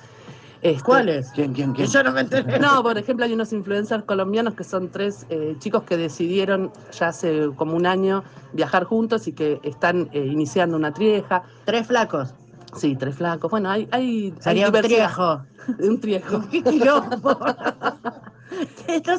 Este, 0.64 0.84
¿Cuáles? 0.84 1.30
¿Quién, 1.30 1.54
quién, 1.54 1.74
quién? 1.74 1.88
yo 1.92 2.02
no 2.02 2.12
me 2.12 2.22
enteré. 2.22 2.58
no, 2.60 2.82
por 2.82 2.98
ejemplo, 2.98 3.24
hay 3.24 3.34
unos 3.34 3.54
influencers 3.54 4.04
colombianos 4.06 4.56
que 4.56 4.64
son 4.64 4.90
tres 4.90 5.28
eh, 5.30 5.56
chicos 5.60 5.84
que 5.84 5.96
decidieron 5.96 6.72
ya 6.92 7.10
hace 7.10 7.52
como 7.56 7.76
un 7.76 7.86
año 7.86 8.24
viajar 8.54 8.86
juntos 8.86 9.28
y 9.28 9.34
que 9.34 9.60
están 9.62 10.10
eh, 10.12 10.26
iniciando 10.26 10.76
una 10.76 10.92
trieja. 10.92 11.44
Tres 11.66 11.86
flacos. 11.86 12.34
Sí, 12.78 12.96
tres 12.96 13.16
flacos. 13.16 13.50
Bueno, 13.52 13.70
hay, 13.70 13.88
hay, 13.92 14.34
hay 14.34 14.42
Sería 14.42 14.68
un 14.68 14.74
triejo. 14.74 15.42
Un 15.80 16.00
triejo. 16.00 16.42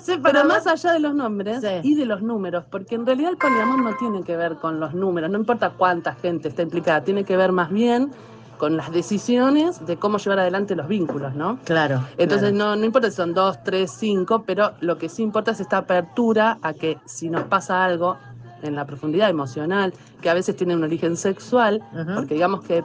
Sé 0.03 0.19
para 0.19 0.41
Pero 0.41 0.45
más 0.49 0.67
allá 0.67 0.93
de 0.93 1.01
los 1.01 1.15
nombres 1.15 1.61
Sí. 1.61 1.69
y 1.83 1.95
de 1.95 2.07
los 2.07 2.23
números, 2.23 2.65
porque 2.71 2.95
en 2.95 3.05
realidad 3.07 3.31
el 3.33 3.37
poliamor 3.37 3.81
no 3.81 3.95
tiene 3.97 4.23
que 4.23 4.37
ver 4.37 4.57
con 4.57 4.81
los 4.81 4.95
números, 4.95 5.31
no 5.31 5.39
importa 5.39 5.71
cuánta 5.77 6.15
gente 6.15 6.49
está 6.49 6.63
implicada, 6.63 7.03
tiene 7.05 7.25
que 7.25 7.37
ver 7.37 7.53
más 7.53 7.71
bien 7.71 8.11
con 8.57 8.77
las 8.77 8.91
decisiones 8.91 9.85
de 9.87 9.97
cómo 9.97 10.19
llevar 10.19 10.41
adelante 10.41 10.75
los 10.75 10.89
vínculos, 10.89 11.35
¿no? 11.35 11.59
Claro. 11.65 12.03
Entonces 12.17 12.51
claro. 12.51 12.71
no, 12.71 12.77
no 12.77 12.85
importa 12.87 13.11
si 13.11 13.17
son 13.17 13.33
dos, 13.35 13.63
tres, 13.63 13.93
cinco, 13.93 14.43
pero 14.47 14.73
lo 14.81 14.99
que 14.99 15.09
sí 15.09 15.23
importa 15.23 15.53
es 15.53 15.61
esta 15.61 15.79
apertura 15.79 16.59
a 16.63 16.73
que 16.73 16.99
si 17.05 17.29
nos 17.31 17.45
pasa 17.45 17.85
algo 17.85 18.17
en 18.63 18.75
la 18.75 18.85
profundidad 18.85 19.31
emocional, 19.31 19.95
que 20.21 20.31
a 20.31 20.35
veces 20.35 20.57
tiene 20.57 20.75
un 20.75 20.83
origen 20.83 21.17
sexual, 21.17 21.81
porque 22.17 22.35
digamos 22.35 22.65
que 22.65 22.83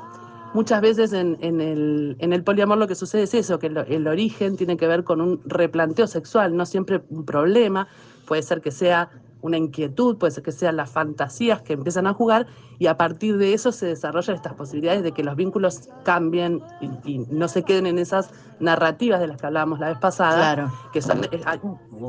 muchas 0.54 0.82
veces 0.82 1.14
en, 1.14 1.38
en 1.42 1.62
el, 1.62 2.16
en 2.20 2.34
el 2.34 2.44
poliamor 2.44 2.78
lo 2.78 2.88
que 2.88 2.96
sucede 2.96 3.24
es 3.24 3.34
eso, 3.34 3.60
que 3.60 3.68
el, 3.68 3.78
el 3.78 4.08
origen 4.08 4.56
tiene 4.56 4.78
que 4.78 4.88
ver 4.88 5.04
con 5.04 5.22
un 5.22 5.42
replanteo 5.46 6.08
sexual, 6.08 6.56
no 6.56 6.66
siempre 6.66 7.02
un 7.10 7.26
problema, 7.26 7.88
puede 8.28 8.44
ser 8.44 8.62
que 8.62 8.72
sea 8.72 9.10
una 9.42 9.58
inquietud, 9.58 10.18
puede 10.18 10.32
ser 10.32 10.42
que 10.44 10.54
sean 10.54 10.78
las 10.78 10.90
fantasías 10.90 11.62
que 11.62 11.74
empiezan 11.74 12.08
a 12.08 12.14
jugar 12.14 12.48
y 12.80 12.88
a 12.88 12.96
partir 12.96 13.38
de 13.38 13.54
eso 13.54 13.74
se 13.74 13.88
desarrollan 13.88 14.38
estas 14.38 14.54
posibilidades 14.54 15.04
de 15.04 15.12
que 15.12 15.22
los 15.22 15.36
vínculos 15.36 15.90
cambien 16.06 16.62
y, 16.80 17.16
y 17.16 17.18
no 17.30 17.50
se 17.50 17.64
queden 17.64 17.86
en 17.86 18.00
esas 18.00 18.30
narrativas 18.62 19.20
de 19.20 19.28
las 19.28 19.36
que 19.42 19.48
hablábamos 19.48 19.80
la 19.82 19.90
vez 19.90 19.98
pasada, 19.98 20.54
Claro. 20.56 20.72
que 20.94 21.02
son 21.02 21.26
eh, 21.26 21.42
ah, 21.46 21.58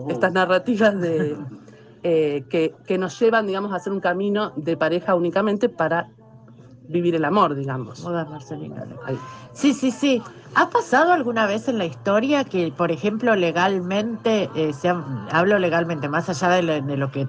estas 0.08 0.32
narrativas 0.32 0.96
de, 1.00 1.36
eh, 2.04 2.44
que, 2.48 2.72
que 2.86 2.98
nos 2.98 3.18
llevan, 3.18 3.48
digamos, 3.48 3.72
a 3.72 3.76
hacer 3.76 3.92
un 3.92 4.00
camino 4.00 4.52
de 4.54 4.76
pareja 4.76 5.16
únicamente 5.16 5.68
para 5.68 6.10
vivir 6.88 7.14
el 7.14 7.24
amor, 7.24 7.54
digamos. 7.54 8.02
Moda 8.02 8.24
Marcelina. 8.24 8.84
Ahí. 9.04 9.18
Sí, 9.52 9.72
sí, 9.74 9.90
sí. 9.90 10.22
¿Ha 10.54 10.70
pasado 10.70 11.12
alguna 11.12 11.46
vez 11.46 11.68
en 11.68 11.78
la 11.78 11.84
historia 11.86 12.44
que, 12.44 12.72
por 12.76 12.92
ejemplo, 12.92 13.34
legalmente, 13.36 14.48
eh, 14.54 14.72
se 14.72 14.88
han- 14.88 15.26
hablo 15.32 15.58
legalmente, 15.58 16.08
más 16.08 16.28
allá 16.28 16.48
de 16.50 16.62
lo, 16.62 16.80
de 16.80 16.96
lo 16.96 17.10
que 17.10 17.26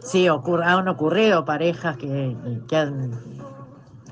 sí 0.00 0.28
ocurre, 0.28 0.64
han 0.64 0.88
ocurrido 0.88 1.44
parejas 1.44 1.96
que, 1.96 2.36
que 2.68 2.76
han, 2.76 3.12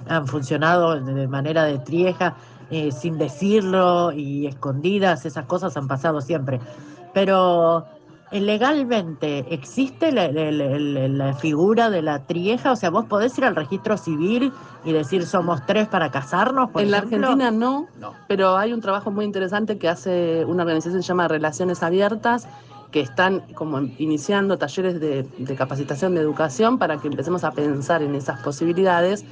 han 0.09 0.27
funcionado 0.27 1.01
de 1.01 1.29
manera 1.29 1.65
de 1.65 1.79
trieja, 1.79 2.37
eh, 2.71 2.93
sin 2.93 3.19
decirlo 3.19 4.13
y 4.13 4.47
escondidas, 4.47 5.27
esas 5.27 5.47
cosas 5.47 5.77
han 5.77 5.89
pasado 5.89 6.21
siempre. 6.21 6.61
Pero 7.13 7.85
legalmente 8.41 9.45
existe 9.53 10.11
la, 10.13 10.29
la- 10.33 10.51
la- 10.51 10.79
la- 10.79 11.09
la 11.09 11.35
figura 11.35 11.91
de 11.91 12.03
la 12.03 12.25
trieja, 12.27 12.73
o 12.73 12.77
sea, 12.77 12.91
vos 12.91 13.05
podés 13.07 13.37
ir 13.39 13.45
al 13.45 13.55
registro 13.57 13.97
civil 13.97 14.53
y 14.85 14.93
decir 14.93 15.27
somos 15.27 15.65
tres 15.67 15.89
para 15.89 16.11
casarnos, 16.11 16.71
por 16.71 16.83
en 16.83 16.91
la? 16.91 16.99
Argentina 16.99 17.51
no, 17.51 17.87
No. 18.01 18.15
pero 18.29 18.57
hay 18.57 18.73
un 18.73 18.81
trabajo 18.81 19.11
muy 19.11 19.25
interesante 19.25 19.79
que 19.79 19.89
hace 19.89 20.45
una 20.47 20.63
organización 20.63 20.99
que 21.01 21.03
se 21.03 21.09
llama 21.09 21.29
Relaciones 21.29 21.83
Abiertas, 21.83 22.49
que 22.91 23.01
están 23.01 23.41
como 23.55 23.81
iniciando 23.99 24.59
talleres 24.59 25.01
de, 25.01 25.23
de 25.39 25.55
capacitación 25.55 26.15
de 26.15 26.21
educación 26.21 26.79
para 26.79 26.99
que 26.99 27.09
empecemos 27.09 27.43
a 27.45 27.53
pensar 27.53 28.03
en 28.03 28.15
esas 28.15 28.41
posibilidades 28.41 29.25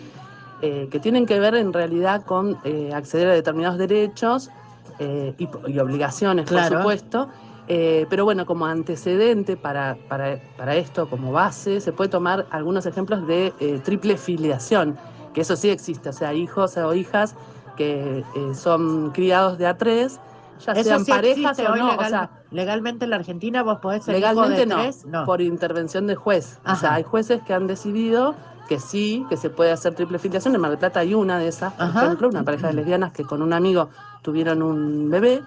eh, 0.62 0.88
que 0.90 0.98
tienen 1.00 1.26
que 1.26 1.38
ver 1.40 1.54
en 1.54 1.72
realidad 1.72 2.22
con 2.24 2.58
eh, 2.64 2.90
acceder 2.94 3.28
a 3.28 3.32
determinados 3.32 3.78
derechos 3.78 4.50
eh, 4.98 5.34
y, 5.38 5.48
y 5.72 5.78
obligaciones, 5.78 6.46
Claro. 6.46 6.68
por 6.68 6.78
supuesto. 6.78 7.28
Eh, 7.72 8.04
pero 8.10 8.24
bueno, 8.24 8.46
como 8.46 8.66
antecedente 8.66 9.56
para, 9.56 9.96
para, 10.08 10.40
para 10.56 10.74
esto, 10.74 11.08
como 11.08 11.30
base, 11.30 11.80
se 11.80 11.92
puede 11.92 12.10
tomar 12.10 12.46
algunos 12.50 12.84
ejemplos 12.84 13.24
de 13.28 13.52
eh, 13.60 13.80
triple 13.84 14.16
filiación, 14.16 14.96
que 15.34 15.42
eso 15.42 15.54
sí 15.54 15.70
existe, 15.70 16.08
o 16.08 16.12
sea, 16.12 16.34
hijos 16.34 16.76
o 16.76 16.92
hijas 16.94 17.36
que 17.76 18.24
eh, 18.34 18.54
son 18.54 19.10
criados 19.12 19.56
de 19.56 19.68
a 19.68 19.78
tres, 19.78 20.18
ya 20.66 20.72
Eso 20.72 20.82
sean 20.82 21.04
sí 21.04 21.12
parejas 21.12 21.58
existe 21.58 21.72
o 21.72 21.76
no, 21.76 21.92
legal- 21.92 22.06
o 22.06 22.08
sea, 22.08 22.30
legalmente 22.50 23.04
en 23.04 23.10
la 23.10 23.16
Argentina 23.16 23.62
vos 23.62 23.78
podés 23.78 24.02
ser 24.04 24.18
hijo 24.18 24.26
legalmente 24.28 24.60
de 24.60 24.66
no, 24.66 24.82
tres, 24.82 25.06
no. 25.06 25.24
por 25.24 25.40
intervención 25.40 26.08
de 26.08 26.16
juez. 26.16 26.58
O 26.66 26.74
sea, 26.74 26.94
hay 26.94 27.04
jueces 27.04 27.40
que 27.42 27.54
han 27.54 27.68
decidido 27.68 28.34
que 28.68 28.80
sí, 28.80 29.24
que 29.28 29.36
se 29.36 29.48
puede 29.48 29.70
hacer 29.70 29.94
triple 29.94 30.18
filiación. 30.18 30.54
En 30.56 30.60
Mar 30.60 30.70
del 30.70 30.78
Plata 30.80 31.00
hay 31.00 31.14
una 31.14 31.38
de 31.38 31.46
esas, 31.46 31.72
por 31.74 31.86
ejemplo, 31.86 32.28
una 32.28 32.42
pareja 32.42 32.66
de 32.66 32.74
lesbianas 32.74 33.12
que 33.12 33.22
con 33.24 33.42
un 33.42 33.52
amigo 33.52 33.90
tuvieron 34.22 34.60
un 34.60 35.08
bebé 35.08 35.40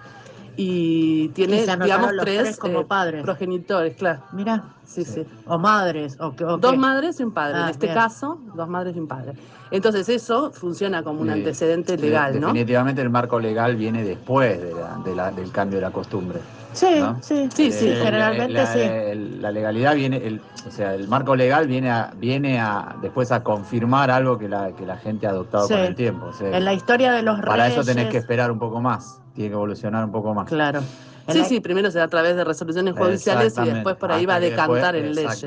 y 0.56 1.28
tiene, 1.30 1.56
Y 1.56 1.66
digamos, 1.82 2.12
los 2.12 2.24
tres, 2.24 2.42
tres 2.42 2.56
como 2.58 2.80
eh, 2.80 2.84
padres. 2.84 3.22
progenitores, 3.22 3.94
claro. 3.96 4.22
Mira, 4.32 4.62
Sí, 4.84 5.04
sí. 5.04 5.26
o 5.46 5.58
madres, 5.58 6.16
o, 6.20 6.30
Dos 6.30 6.72
qué. 6.72 6.78
madres 6.78 7.18
y 7.18 7.24
un 7.24 7.32
padre. 7.32 7.54
Ah, 7.58 7.64
en 7.64 7.70
este 7.70 7.86
bien. 7.86 7.94
caso, 7.98 8.38
dos 8.54 8.68
madres 8.68 8.94
y 8.94 8.98
un 9.00 9.08
padre. 9.08 9.32
Entonces 9.70 10.08
eso 10.08 10.52
funciona 10.52 11.02
como 11.02 11.22
un 11.22 11.26
Sí, 11.28 11.32
antecedente 11.32 11.96
sí, 11.96 12.02
legal, 12.02 12.34
¿no? 12.38 12.48
Definitivamente 12.48 13.02
el 13.02 13.10
marco 13.10 13.40
legal 13.40 13.74
viene 13.76 14.04
después 14.04 14.60
de 14.60 14.72
la- 14.74 14.98
de 15.04 15.16
la- 15.16 15.30
del 15.32 15.50
cambio 15.50 15.78
de 15.78 15.82
la 15.86 15.90
costumbre. 15.90 16.40
Sí, 16.74 16.86
¿no? 16.98 17.18
sí, 17.22 17.48
Sí, 17.54 17.72
sí, 17.72 17.88
Eh, 17.88 18.00
generalmente 18.02 18.52
la, 18.52 18.66
sí. 18.66 18.80
el- 18.80 19.40
la 19.42 19.50
legalidad 19.52 19.94
viene, 19.94 20.16
el, 20.26 20.40
o 20.66 20.70
sea, 20.70 20.94
el 20.94 21.08
marco 21.08 21.34
legal 21.34 21.66
viene 21.66 21.90
a, 21.90 22.12
viene 22.16 22.60
a 22.60 22.94
después 23.00 23.32
a 23.32 23.42
confirmar 23.42 24.10
algo 24.10 24.38
que 24.38 24.48
la, 24.48 24.72
que 24.72 24.84
la 24.84 24.96
gente 24.96 25.26
ha 25.26 25.30
adoptado 25.30 25.66
Sí. 25.68 25.74
con 25.74 25.82
el 25.82 25.94
tiempo. 25.94 26.26
o 26.26 26.32
sea, 26.32 26.56
En 26.56 26.64
la 26.64 26.74
historia 26.74 27.12
de 27.12 27.22
los 27.22 27.40
para 27.40 27.64
reyes. 27.64 27.78
eso 27.78 27.84
tenés 27.84 28.10
que 28.10 28.18
esperar 28.18 28.50
un 28.50 28.58
poco 28.58 28.80
más, 28.80 29.20
tiene 29.34 29.50
que 29.50 29.54
evolucionar 29.54 30.04
un 30.04 30.12
poco 30.12 30.32
más. 30.34 30.48
Claro. 30.48 30.80
Sí, 31.28 31.38
la- 31.38 31.44
sí, 31.44 31.60
primero 31.60 31.90
se 31.90 31.98
da 31.98 32.04
a 32.04 32.08
través 32.08 32.36
de 32.36 32.44
resoluciones 32.44 32.94
judiciales 33.08 33.54
y 33.54 33.56
después 33.74 33.96
por 33.96 34.12
ahí 34.12 34.26
va 34.26 34.34
a 34.34 34.40
decantar 34.40 34.94
en 34.96 35.14
leyes. 35.14 35.44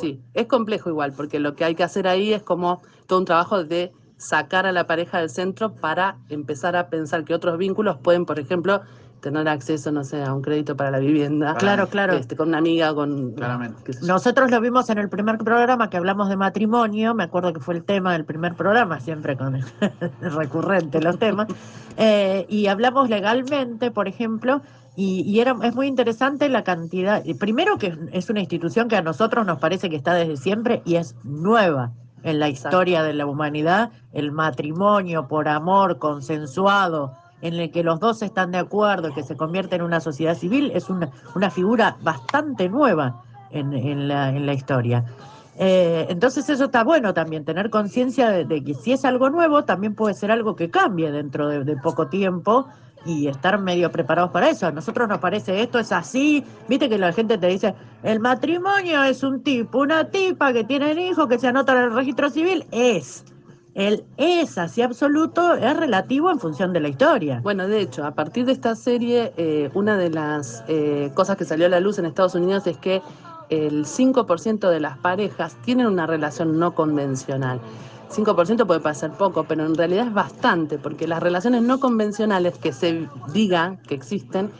Sí, 0.00 0.20
es 0.34 0.46
complejo 0.46 0.90
igual, 0.90 1.12
porque 1.12 1.40
lo 1.40 1.54
que 1.54 1.64
hay 1.64 1.74
que 1.74 1.82
hacer 1.84 2.06
ahí 2.06 2.32
es 2.34 2.42
como 2.42 2.82
todo 3.06 3.18
un 3.20 3.24
trabajo 3.24 3.64
de 3.64 3.92
sacar 4.18 4.66
a 4.66 4.72
la 4.72 4.86
pareja 4.86 5.18
del 5.18 5.30
centro 5.30 5.72
para 5.74 6.16
empezar 6.28 6.76
a 6.76 6.88
pensar 6.88 7.24
que 7.24 7.34
otros 7.34 7.56
vínculos 7.58 7.96
pueden, 7.98 8.24
por 8.26 8.38
ejemplo, 8.38 8.82
tener 9.20 9.48
acceso, 9.48 9.90
no 9.90 10.04
sé, 10.04 10.22
a 10.22 10.32
un 10.32 10.42
crédito 10.42 10.76
para 10.76 10.90
la 10.90 10.98
vivienda. 10.98 11.54
Claro, 11.56 11.88
claro. 11.88 12.14
Este, 12.14 12.36
con 12.36 12.48
una 12.48 12.58
amiga, 12.58 12.94
con... 12.94 13.32
Claramente. 13.32 13.92
Nosotros 14.02 14.50
lo 14.50 14.60
vimos 14.60 14.88
en 14.90 14.98
el 14.98 15.08
primer 15.08 15.38
programa 15.38 15.90
que 15.90 15.96
hablamos 15.96 16.28
de 16.28 16.36
matrimonio, 16.36 17.14
me 17.14 17.24
acuerdo 17.24 17.52
que 17.52 17.60
fue 17.60 17.74
el 17.74 17.84
tema 17.84 18.12
del 18.12 18.24
primer 18.24 18.54
programa, 18.54 19.00
siempre 19.00 19.36
con 19.36 19.56
el 19.56 19.64
recurrente 20.20 21.00
los 21.00 21.18
temas, 21.18 21.48
eh, 21.96 22.46
y 22.48 22.66
hablamos 22.66 23.08
legalmente, 23.08 23.90
por 23.90 24.08
ejemplo, 24.08 24.62
y, 24.96 25.22
y 25.22 25.40
era, 25.40 25.56
es 25.62 25.74
muy 25.74 25.86
interesante 25.86 26.48
la 26.48 26.64
cantidad, 26.64 27.24
y 27.24 27.34
primero 27.34 27.78
que 27.78 27.96
es 28.12 28.30
una 28.30 28.40
institución 28.40 28.88
que 28.88 28.96
a 28.96 29.02
nosotros 29.02 29.46
nos 29.46 29.58
parece 29.58 29.90
que 29.90 29.96
está 29.96 30.14
desde 30.14 30.36
siempre 30.36 30.82
y 30.84 30.96
es 30.96 31.16
nueva 31.24 31.92
en 32.22 32.40
la 32.40 32.48
Exacto. 32.48 32.68
historia 32.68 33.02
de 33.02 33.14
la 33.14 33.26
humanidad, 33.26 33.90
el 34.12 34.32
matrimonio 34.32 35.28
por 35.28 35.48
amor 35.48 35.98
consensuado, 35.98 37.14
en 37.42 37.54
el 37.54 37.70
que 37.70 37.82
los 37.82 38.00
dos 38.00 38.22
están 38.22 38.50
de 38.50 38.58
acuerdo, 38.58 39.14
que 39.14 39.22
se 39.22 39.36
convierte 39.36 39.76
en 39.76 39.82
una 39.82 40.00
sociedad 40.00 40.36
civil, 40.36 40.70
es 40.74 40.88
una, 40.88 41.10
una 41.34 41.50
figura 41.50 41.96
bastante 42.02 42.68
nueva 42.68 43.22
en, 43.50 43.72
en 43.72 44.08
la, 44.08 44.30
en 44.30 44.46
la 44.46 44.54
historia. 44.54 45.04
Eh, 45.58 46.06
entonces 46.10 46.48
eso 46.50 46.64
está 46.64 46.84
bueno 46.84 47.14
también, 47.14 47.44
tener 47.44 47.70
conciencia 47.70 48.30
de, 48.30 48.62
que 48.62 48.74
si 48.74 48.92
es 48.92 49.04
algo 49.04 49.30
nuevo, 49.30 49.64
también 49.64 49.94
puede 49.94 50.14
ser 50.14 50.30
algo 50.30 50.54
que 50.54 50.70
cambie 50.70 51.10
dentro 51.10 51.48
de, 51.48 51.76
poco 51.76 52.08
tiempo 52.08 52.68
y 53.06 53.28
estar 53.28 53.58
medio 53.60 53.90
preparados 53.90 54.30
para 54.32 54.50
eso. 54.50 54.66
A 54.66 54.72
nosotros 54.72 55.08
nos 55.08 55.18
parece 55.18 55.62
esto 55.62 55.78
es 55.78 55.92
así, 55.92 56.44
viste 56.68 56.88
que 56.88 56.98
la 56.98 57.12
gente 57.12 57.38
te 57.38 57.46
dice, 57.46 57.74
el 58.02 58.20
matrimonio 58.20 59.02
es 59.04 59.22
un 59.22 59.42
tipo, 59.42 59.78
una 59.78 60.10
tipa 60.10 60.52
que 60.52 60.64
tienen 60.64 60.98
hijos, 60.98 61.26
que 61.26 61.38
se 61.38 61.48
anotan 61.48 61.78
en 61.78 61.84
el 61.84 61.94
registro 61.94 62.28
civil, 62.28 62.66
es. 62.70 63.24
El 63.76 64.04
es 64.16 64.56
así 64.56 64.80
absoluto 64.80 65.52
es 65.52 65.76
relativo 65.76 66.30
en 66.30 66.40
función 66.40 66.72
de 66.72 66.80
la 66.80 66.88
historia. 66.88 67.40
Bueno, 67.42 67.68
de 67.68 67.82
hecho, 67.82 68.06
a 68.06 68.12
partir 68.12 68.46
de 68.46 68.52
esta 68.52 68.74
serie, 68.74 69.34
eh, 69.36 69.68
una 69.74 69.98
de 69.98 70.08
las 70.08 70.64
eh, 70.66 71.10
cosas 71.12 71.36
que 71.36 71.44
salió 71.44 71.66
a 71.66 71.68
la 71.68 71.78
luz 71.78 71.98
en 71.98 72.06
Estados 72.06 72.34
Unidos 72.34 72.66
es 72.66 72.78
que 72.78 73.02
el 73.50 73.84
5% 73.84 74.70
de 74.70 74.80
las 74.80 74.96
parejas 74.96 75.56
tienen 75.62 75.88
una 75.88 76.06
relación 76.06 76.58
no 76.58 76.74
convencional. 76.74 77.60
5% 78.10 78.66
puede 78.66 78.80
parecer 78.80 79.10
poco, 79.10 79.44
pero 79.44 79.66
en 79.66 79.74
realidad 79.74 80.06
es 80.06 80.14
bastante, 80.14 80.78
porque 80.78 81.06
las 81.06 81.22
relaciones 81.22 81.60
no 81.60 81.78
convencionales 81.78 82.56
que 82.56 82.72
se 82.72 83.06
diga 83.34 83.76
que 83.86 83.94
existen 83.94 84.50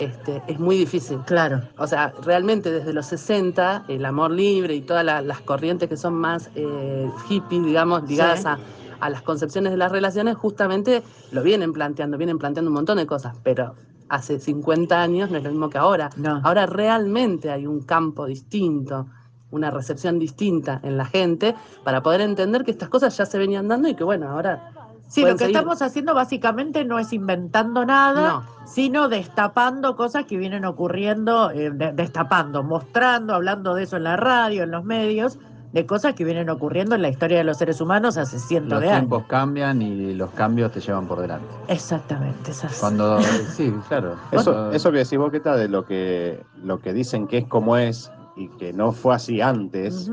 este, 0.00 0.42
es 0.46 0.58
muy 0.58 0.76
difícil. 0.76 1.18
Claro, 1.26 1.62
O 1.78 1.86
sea, 1.86 2.12
realmente 2.24 2.70
desde 2.72 2.92
los 2.92 3.06
60, 3.06 3.84
el 3.88 4.04
amor 4.04 4.30
libre 4.30 4.74
y 4.74 4.80
todas 4.80 5.04
la- 5.04 5.22
las 5.22 5.40
corrientes 5.42 5.88
que 5.88 5.96
son 5.96 6.14
más 6.14 6.50
eh, 6.54 7.08
hippies, 7.28 7.64
digamos, 7.64 8.02
ligadas 8.08 8.40
Sí. 8.40 8.46
a, 8.48 8.58
a 9.00 9.10
las 9.10 9.22
concepciones 9.22 9.72
de 9.72 9.78
las 9.78 9.92
relaciones, 9.92 10.36
justamente 10.36 11.02
lo 11.32 11.42
vienen 11.42 11.72
planteando, 11.72 12.18
vienen 12.18 12.38
planteando 12.38 12.70
un 12.70 12.74
montón 12.74 12.98
de 12.98 13.06
cosas, 13.06 13.36
pero 13.42 13.74
hace 14.08 14.40
50 14.40 15.00
años 15.00 15.30
no 15.30 15.38
es 15.38 15.44
lo 15.44 15.50
mismo 15.50 15.70
que 15.70 15.78
ahora. 15.78 16.10
no. 16.16 16.40
Ahora 16.44 16.66
realmente 16.66 17.50
hay 17.50 17.66
un 17.66 17.80
campo 17.82 18.26
distinto, 18.26 19.06
una 19.52 19.70
recepción 19.70 20.18
distinta 20.18 20.80
en 20.82 20.96
la 20.96 21.04
gente 21.06 21.54
para 21.84 22.02
poder 22.02 22.20
entender 22.20 22.64
que 22.64 22.70
estas 22.72 22.88
cosas 22.88 23.16
ya 23.16 23.26
se 23.26 23.38
venían 23.38 23.68
dando 23.68 23.88
y 23.88 23.94
que 23.94 24.04
bueno, 24.04 24.28
ahora 24.28 24.70
Sí, 25.10 25.22
lo 25.22 25.32
que 25.32 25.38
seguir. 25.38 25.56
estamos 25.56 25.82
haciendo 25.82 26.14
básicamente 26.14 26.84
no 26.84 27.00
es 27.00 27.12
inventando 27.12 27.84
nada, 27.84 28.28
no. 28.34 28.44
sino 28.64 29.08
destapando 29.08 29.96
cosas 29.96 30.24
que 30.26 30.36
vienen 30.36 30.64
ocurriendo, 30.64 31.50
eh, 31.50 31.70
de- 31.70 31.92
destapando, 31.92 32.62
mostrando, 32.62 33.34
hablando 33.34 33.74
de 33.74 33.82
eso 33.82 33.96
en 33.96 34.04
la 34.04 34.16
radio, 34.16 34.62
en 34.62 34.70
los 34.70 34.84
medios, 34.84 35.38
de 35.72 35.84
cosas 35.86 36.14
que 36.14 36.24
vienen 36.24 36.48
ocurriendo 36.50 36.94
en 36.94 37.02
la 37.02 37.08
historia 37.08 37.38
de 37.38 37.44
los 37.44 37.56
seres 37.56 37.80
humanos 37.80 38.16
hace 38.16 38.38
cientos 38.38 38.70
Los 38.72 38.80
de 38.82 38.86
años. 38.90 39.00
tiempos 39.00 39.24
cambian 39.26 39.82
y 39.82 40.14
los 40.14 40.30
cambios 40.30 40.70
te 40.72 40.80
llevan 40.80 41.06
por 41.06 41.20
delante. 41.20 41.46
Exactamente, 41.68 42.50
es 42.52 42.64
así. 42.64 42.78
Cuando, 42.80 43.20
sí, 43.56 43.72
claro. 43.88 44.14
Eso, 44.32 44.70
eso 44.72 44.92
que 44.92 44.98
decís 44.98 45.18
vos, 45.18 45.30
¿qué 45.32 45.40
tal 45.40 45.58
de 45.58 45.68
lo 45.68 45.84
que, 45.84 46.44
lo 46.62 46.78
que 46.80 46.92
dicen 46.92 47.26
que 47.26 47.38
es 47.38 47.46
como 47.46 47.76
es 47.76 48.12
y 48.36 48.48
que 48.58 48.72
no 48.72 48.92
fue 48.92 49.14
así 49.14 49.40
antes? 49.40 50.10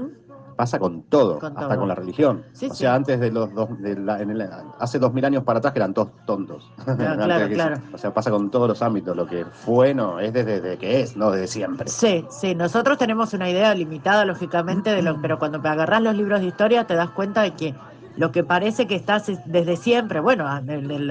Pasa 0.58 0.80
con 0.80 1.04
todo, 1.04 1.38
Con 1.38 1.54
hasta 1.54 1.68
todo. 1.70 1.78
con 1.78 1.88
la 1.88 1.94
religión. 1.94 2.44
Sí, 2.52 2.66
o 2.66 2.74
sí. 2.74 2.78
sea, 2.80 2.96
antes 2.96 3.20
de 3.20 3.32
los 3.32 3.54
dos, 3.54 3.80
de 3.80 3.96
la- 3.96 4.20
en 4.20 4.32
el- 4.32 4.50
hace 4.80 4.98
dos 4.98 5.14
mil 5.14 5.24
años 5.24 5.44
para 5.44 5.60
atrás 5.60 5.72
que 5.72 5.78
eran 5.80 5.94
todos 5.94 6.10
tontos. 6.26 6.72
Claro, 6.98 7.48
claro. 7.48 7.78
O 7.94 7.98
sea, 8.00 8.12
pasa 8.12 8.32
con 8.32 8.50
todos 8.50 8.68
los 8.68 8.82
ámbitos. 8.82 9.16
Lo 9.16 9.28
que 9.28 9.46
fue, 9.46 9.94
no, 9.94 10.20
es 10.20 10.34
desde, 10.34 10.60
desde 10.60 10.78
que 10.80 11.02
es, 11.02 11.16
no 11.16 11.30
desde 11.30 11.46
siempre. 11.48 11.88
Sí, 11.90 12.26
sí, 12.32 12.56
nosotros 12.56 12.98
tenemos 12.98 13.34
una 13.36 13.50
idea 13.50 13.74
limitada, 13.76 14.26
lógicamente, 14.26 14.90
de 14.90 15.04
lo, 15.04 15.16
pero 15.22 15.38
cuando 15.38 15.60
agarrás 15.60 16.02
los 16.02 16.16
libros 16.16 16.42
de 16.42 16.48
historia 16.48 16.86
te 16.88 16.96
das 16.96 17.12
cuenta 17.12 17.44
de 17.44 17.52
que 17.52 17.76
lo 18.18 18.32
que 18.32 18.44
parece 18.44 18.88
que 18.88 18.96
está 18.96 19.22
desde 19.46 19.78
siempre, 19.78 20.20
bueno, 20.20 20.46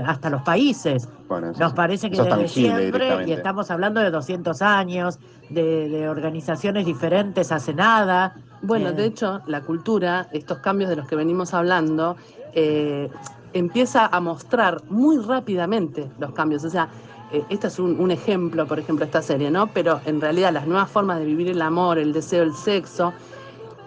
hasta 0.07 0.29
los 0.29 0.43
países, 0.43 1.09
Bueno, 1.29 1.51
eso 1.51 1.61
nos 1.61 1.73
parece 1.73 2.11
que 2.11 2.21
desde 2.21 2.49
siempre, 2.49 3.27
y 3.27 3.33
estamos 3.33 3.71
hablando 3.71 4.01
de 4.01 4.11
200 4.11 4.61
años, 4.63 5.19
de, 5.49 5.89
de 5.89 6.09
organizaciones 6.09 6.85
diferentes 6.85 7.53
hace 7.53 7.73
nada. 7.73 8.35
Bueno, 8.63 8.89
Eh, 8.89 8.93
de 8.93 9.05
hecho, 9.07 9.41
la 9.47 9.61
cultura, 9.61 10.29
estos 10.33 10.59
cambios 10.59 10.91
de 10.91 10.97
los 10.97 11.07
que 11.07 11.15
venimos 11.17 11.55
hablando, 11.55 12.17
eh, 12.53 13.09
empieza 13.53 14.07
a 14.07 14.21
mostrar 14.21 14.83
muy 14.89 15.19
rápidamente 15.19 16.11
los 16.19 16.33
cambios. 16.33 16.65
O 16.65 16.71
sea, 16.71 16.89
eh, 17.33 17.45
este 17.49 17.69
es 17.69 17.79
un, 17.79 18.01
un 18.01 18.11
ejemplo, 18.11 18.67
por 18.67 18.79
ejemplo, 18.79 19.05
esta 19.05 19.23
serie, 19.23 19.51
¿no? 19.51 19.69
Pero 19.69 20.01
en 20.05 20.21
realidad 20.21 20.53
las 20.53 20.67
nuevas 20.67 20.91
formas 20.91 21.19
de 21.21 21.25
vivir 21.25 21.49
el 21.49 21.63
amor, 21.63 21.99
el 21.99 22.13
deseo, 22.13 22.43
el 22.43 22.55
sexo, 22.55 23.13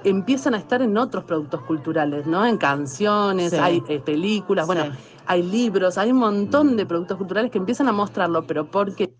empiezan 0.03 0.53
a 0.53 0.57
estar 0.57 0.81
en 0.81 0.97
otros 0.97 1.23
productos 1.25 1.61
culturales, 1.63 2.25
¿no? 2.25 2.45
En 2.45 2.57
canciones, 2.57 3.51
Sí. 3.51 3.57
hay 3.57 3.83
eh, 3.89 3.99
películas, 3.99 4.65
bueno, 4.67 4.85
sí. 4.85 4.91
hay 5.25 5.43
libros, 5.43 5.97
hay 5.97 6.11
un 6.11 6.19
montón 6.19 6.77
de 6.77 6.85
productos 6.85 7.17
culturales 7.17 7.51
que 7.51 7.57
empiezan 7.57 7.87
a 7.89 7.91
mostrarlo, 7.91 8.45
pero 8.45 8.65
porque 8.65 9.13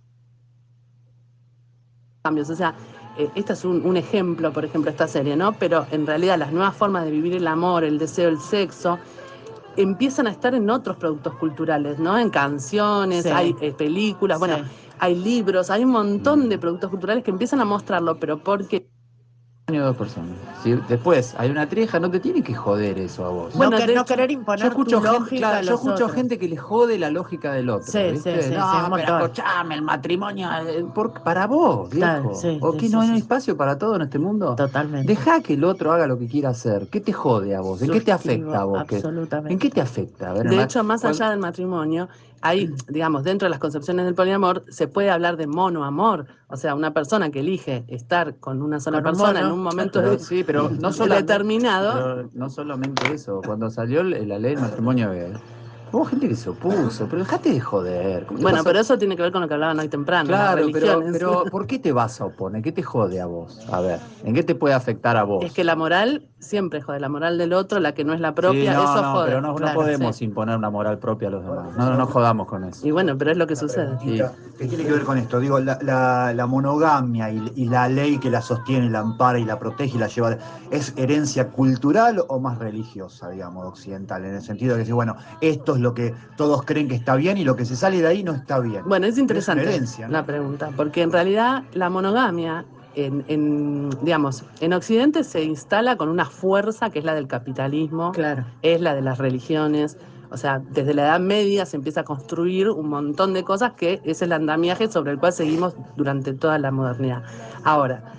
cambios, 2.23 2.49
o 2.49 2.55
sea, 2.55 2.75
eh, 3.17 3.29
este 3.35 3.53
es 3.53 3.65
un, 3.65 3.85
un 3.85 3.97
ejemplo, 3.97 4.51
por 4.53 4.65
ejemplo, 4.65 4.91
esta 4.91 5.07
serie, 5.07 5.35
¿no? 5.35 5.53
Pero 5.53 5.85
en 5.91 6.05
realidad 6.05 6.37
las 6.37 6.51
nuevas 6.51 6.75
formas 6.75 7.05
de 7.05 7.11
vivir 7.11 7.33
el 7.33 7.47
amor, 7.47 7.83
el 7.83 7.97
deseo, 7.97 8.29
el 8.29 8.39
sexo, 8.39 8.99
empiezan 9.77 10.27
a 10.27 10.31
estar 10.31 10.53
en 10.55 10.69
otros 10.69 10.97
productos 10.97 11.33
culturales, 11.35 11.99
¿no? 11.99 12.17
En 12.17 12.29
canciones, 12.29 13.23
Sí. 13.23 13.29
hay 13.29 13.55
eh, 13.61 13.71
películas, 13.71 14.39
bueno, 14.39 14.57
hay 14.99 15.15
libros, 15.15 15.69
hay 15.69 15.83
un 15.85 15.91
montón 15.91 16.49
de 16.49 16.57
productos 16.57 16.89
culturales 16.89 17.23
que 17.23 17.31
empiezan 17.31 17.61
a 17.61 17.65
mostrarlo, 17.65 18.19
pero 18.19 18.37
porque 18.43 18.89
año 19.69 19.85
dos 19.85 19.95
personas. 19.95 20.29
Si 20.63 20.73
después 20.89 21.33
hay 21.37 21.49
una 21.49 21.67
trieja, 21.69 21.99
no 21.99 22.11
te 22.11 22.19
tiene 22.19 22.43
que 22.43 22.53
joder 22.53 22.99
eso 22.99 23.25
a 23.25 23.29
vos. 23.29 23.53
Bueno, 23.55 23.71
no, 23.71 23.77
que- 23.77 23.87
de 23.87 23.95
no 23.95 24.05
querer 24.05 24.29
Yo 24.29 24.39
imponer 24.39 24.67
escucho, 24.67 24.97
tu 24.97 25.01
gente, 25.03 25.19
lógica 25.19 25.37
claro, 25.39 25.57
a 25.57 25.61
yo 25.61 25.71
los 25.71 25.79
escucho 25.79 25.93
otros. 25.93 26.11
gente 26.13 26.37
que 26.39 26.47
le 26.49 26.57
jode 26.57 26.99
la 26.99 27.09
lógica 27.09 27.53
del 27.53 27.69
otro. 27.69 27.91
Sí, 27.91 27.99
¿viste? 28.11 28.41
sí, 28.41 28.47
sí, 28.49 28.49
sí, 28.49 28.55
no, 28.57 28.85
un 28.87 28.91
pero 28.93 29.17
escuchame, 29.19 29.75
el 29.75 29.81
matrimonio 29.81 30.49
eh, 30.67 30.85
por- 30.93 31.13
para 31.23 31.47
vos, 31.47 31.89
Claro, 31.89 32.23
viejo. 32.23 32.35
sí, 32.41 32.57
¿O 32.61 32.71
sí, 32.71 32.77
qué 32.77 32.87
sí, 32.87 32.93
no 32.93 33.01
hay 33.01 33.07
sí. 33.09 33.17
espacio 33.17 33.55
para 33.57 33.77
todo 33.77 33.95
en 33.95 34.01
este 34.01 34.19
mundo? 34.19 34.55
Totalmente. 34.55 35.07
Deja 35.13 35.41
que 35.41 35.53
el 35.53 35.63
otro 35.63 35.91
haga 35.91 36.07
lo 36.07 36.17
que 36.19 36.27
quiera 36.27 36.49
hacer. 36.49 36.87
¿Qué 36.87 36.99
te 36.99 37.13
jode 37.13 37.55
a 37.55 37.61
vos? 37.61 37.81
¿En 37.81 37.91
qué 37.91 38.01
te 38.01 38.11
afecta 38.11 38.61
a 38.61 38.65
vos? 38.65 38.83
¿Qué- 38.87 38.95
Absolutamente. 38.95 39.53
¿En 39.53 39.59
qué 39.59 39.69
te 39.69 39.81
afecta? 39.81 40.31
A 40.31 40.33
ver, 40.33 40.47
De 40.49 40.61
hecho, 40.61 40.83
más 40.83 41.05
allá 41.05 41.29
del 41.29 41.39
matrimonio, 41.39 42.09
hay, 42.41 42.73
digamos, 42.87 43.23
dentro 43.23 43.45
de 43.45 43.49
las 43.49 43.59
concepciones 43.59 44.05
del 44.05 44.15
poliamor, 44.15 44.63
se 44.69 44.87
puede 44.87 45.09
hablar 45.09 45.37
de 45.37 45.47
monoamor. 45.47 46.25
O 46.47 46.57
sea, 46.57 46.75
una 46.75 46.93
persona 46.93 47.29
que 47.29 47.41
elige 47.41 47.83
estar 47.87 48.35
con 48.37 48.61
una 48.61 48.79
sola 48.79 49.01
Con 49.01 49.11
persona 49.13 49.41
en 49.41 49.51
un 49.51 49.61
momento 49.61 49.99
Pero, 49.99 50.11
de- 50.11 50.19
sí, 50.19 50.43
pero 50.43 50.69
no 50.69 50.91
solamente, 50.91 51.33
determinado. 51.33 51.93
pero 51.93 52.29
no 52.33 52.49
solamente 52.49 53.13
eso. 53.13 53.41
Cuando 53.45 53.69
salió 53.69 54.03
la 54.03 54.39
ley 54.39 54.55
del 54.55 54.61
matrimonio 54.63 55.11
hubo 55.91 56.05
gente 56.05 56.27
que 56.27 56.35
se 56.35 56.49
opuso. 56.49 57.07
Pero 57.07 57.23
dejate 57.23 57.51
de 57.51 57.59
joder. 57.59 58.25
¿Cómo 58.25 58.37
te 58.37 58.43
Bueno, 58.43 58.63
pero 58.63 58.79
eso 58.79 58.97
tiene 58.97 59.15
que 59.15 59.21
ver 59.21 59.31
con 59.31 59.41
lo 59.41 59.47
que 59.47 59.53
hablaban 59.53 59.79
hoy 59.79 59.89
temprano, 59.89 60.29
las 60.31 60.39
Claro, 60.39 60.67
pero, 60.71 60.85
religiones. 60.99 61.11
pero 61.13 61.43
¿por 61.51 61.67
qué 61.67 61.79
te 61.79 61.91
vas 61.91 62.19
a 62.21 62.25
oponer? 62.25 62.61
¿Qué 62.61 62.71
te 62.71 62.83
jode 62.83 63.19
a 63.21 63.25
vos? 63.25 63.65
A 63.71 63.81
ver, 63.81 63.99
¿en 64.23 64.33
qué 64.33 64.43
te 64.43 64.55
puede 64.55 64.73
afectar 64.73 65.17
a 65.17 65.23
vos? 65.23 65.43
Es 65.43 65.51
que 65.53 65.63
la 65.63 65.75
moral 65.75 66.27
siempre 66.39 66.81
jode, 66.81 66.99
la 66.99 67.09
moral 67.09 67.37
del 67.37 67.53
otro, 67.53 67.79
la 67.79 67.93
que 67.93 68.03
no 68.03 68.13
es 68.13 68.19
la 68.19 68.33
propia, 68.35 68.71
Sí, 68.71 68.77
no, 68.77 68.83
eso 68.83 69.01
no, 69.01 69.11
jode. 69.13 69.25
pero 69.27 69.41
no, 69.41 69.55
podemos 69.73 70.15
sí. 70.15 70.25
imponer 70.25 70.57
una 70.57 70.69
moral 70.69 70.99
propia 70.99 71.27
a 71.27 71.31
los 71.31 71.43
demás. 71.43 71.75
No, 71.75 71.89
no, 71.89 71.95
no 71.97 72.07
jodamos 72.07 72.47
con 72.47 72.63
eso. 72.63 72.87
Y 72.87 72.91
bueno, 72.91 73.17
pero 73.17 73.31
es 73.31 73.37
lo 73.37 73.47
que 73.47 73.55
sucede. 73.55 73.97
Que 74.59 74.67
tiene 74.67 74.83
que 74.83 74.91
ver 74.91 75.03
con 75.03 75.17
esto. 75.17 75.39
Digo, 75.39 75.57
la, 75.59 75.79
la- 75.81 76.33
la 76.33 76.45
monogamia 76.45 77.31
y, 77.31 77.51
y 77.55 77.65
la 77.69 77.87
ley 77.87 78.17
que 78.19 78.29
la 78.29 78.41
sostiene, 78.41 78.89
la 78.89 78.99
ampara 78.99 79.39
y 79.39 79.45
la 79.45 79.57
protege 79.57 79.95
y 79.95 79.99
la 79.99 80.07
lleva, 80.07 80.37
¿es 80.69 80.93
herencia 80.97 81.47
cultural 81.49 82.21
o 82.27 82.39
más 82.41 82.57
religiosa, 82.59 83.29
digamos, 83.29 83.65
occidental? 83.65 84.25
En 84.25 84.35
el 84.35 84.41
sentido 84.41 84.75
de 84.75 84.83
que, 84.83 84.91
bueno, 84.91 85.15
esto 85.39 85.75
es 85.75 85.81
lo 85.81 85.93
que 85.93 86.13
todos 86.35 86.63
creen 86.65 86.89
que 86.89 86.95
está 86.95 87.15
bien 87.15 87.37
y 87.37 87.45
lo 87.45 87.55
que 87.55 87.63
se 87.65 87.77
sale 87.77 88.01
de 88.01 88.07
ahí 88.07 88.21
no 88.23 88.33
está 88.33 88.59
bien. 88.59 88.83
Bueno, 88.85 89.07
es 89.07 89.17
interesante 89.17 89.63
una 89.63 89.71
herencia, 89.71 90.07
¿no? 90.07 90.13
la 90.13 90.25
pregunta, 90.25 90.71
porque 90.75 91.01
en 91.03 91.11
realidad 91.13 91.63
la 91.73 91.89
monogamia, 91.89 92.65
en, 92.95 93.23
en, 93.29 93.89
digamos, 94.01 94.43
en 94.59 94.73
Occidente 94.73 95.23
se 95.23 95.41
instala 95.43 95.95
con 95.95 96.09
una 96.09 96.25
fuerza 96.25 96.89
que 96.89 96.99
es 96.99 97.05
la 97.05 97.13
del 97.13 97.27
capitalismo, 97.27 98.11
Claro. 98.11 98.43
es 98.61 98.81
la 98.81 98.93
de 98.93 99.01
las 99.03 99.19
religiones. 99.19 99.97
O 100.31 100.37
sea, 100.37 100.61
desde 100.71 100.93
la 100.93 101.03
Edad 101.03 101.19
Media 101.19 101.65
se 101.65 101.77
empieza 101.77 102.01
a 102.01 102.03
construir 102.03 102.69
un 102.69 102.89
montón 102.89 103.33
de 103.33 103.43
cosas 103.43 103.73
que 103.73 103.99
es 104.03 104.21
el 104.21 104.31
andamiaje 104.31 104.87
sobre 104.87 105.11
el 105.11 105.19
cual 105.19 105.33
seguimos 105.33 105.75
durante 105.95 106.33
toda 106.33 106.59
la 106.59 106.71
modernidad. 106.71 107.23
Ahora, 107.63 108.13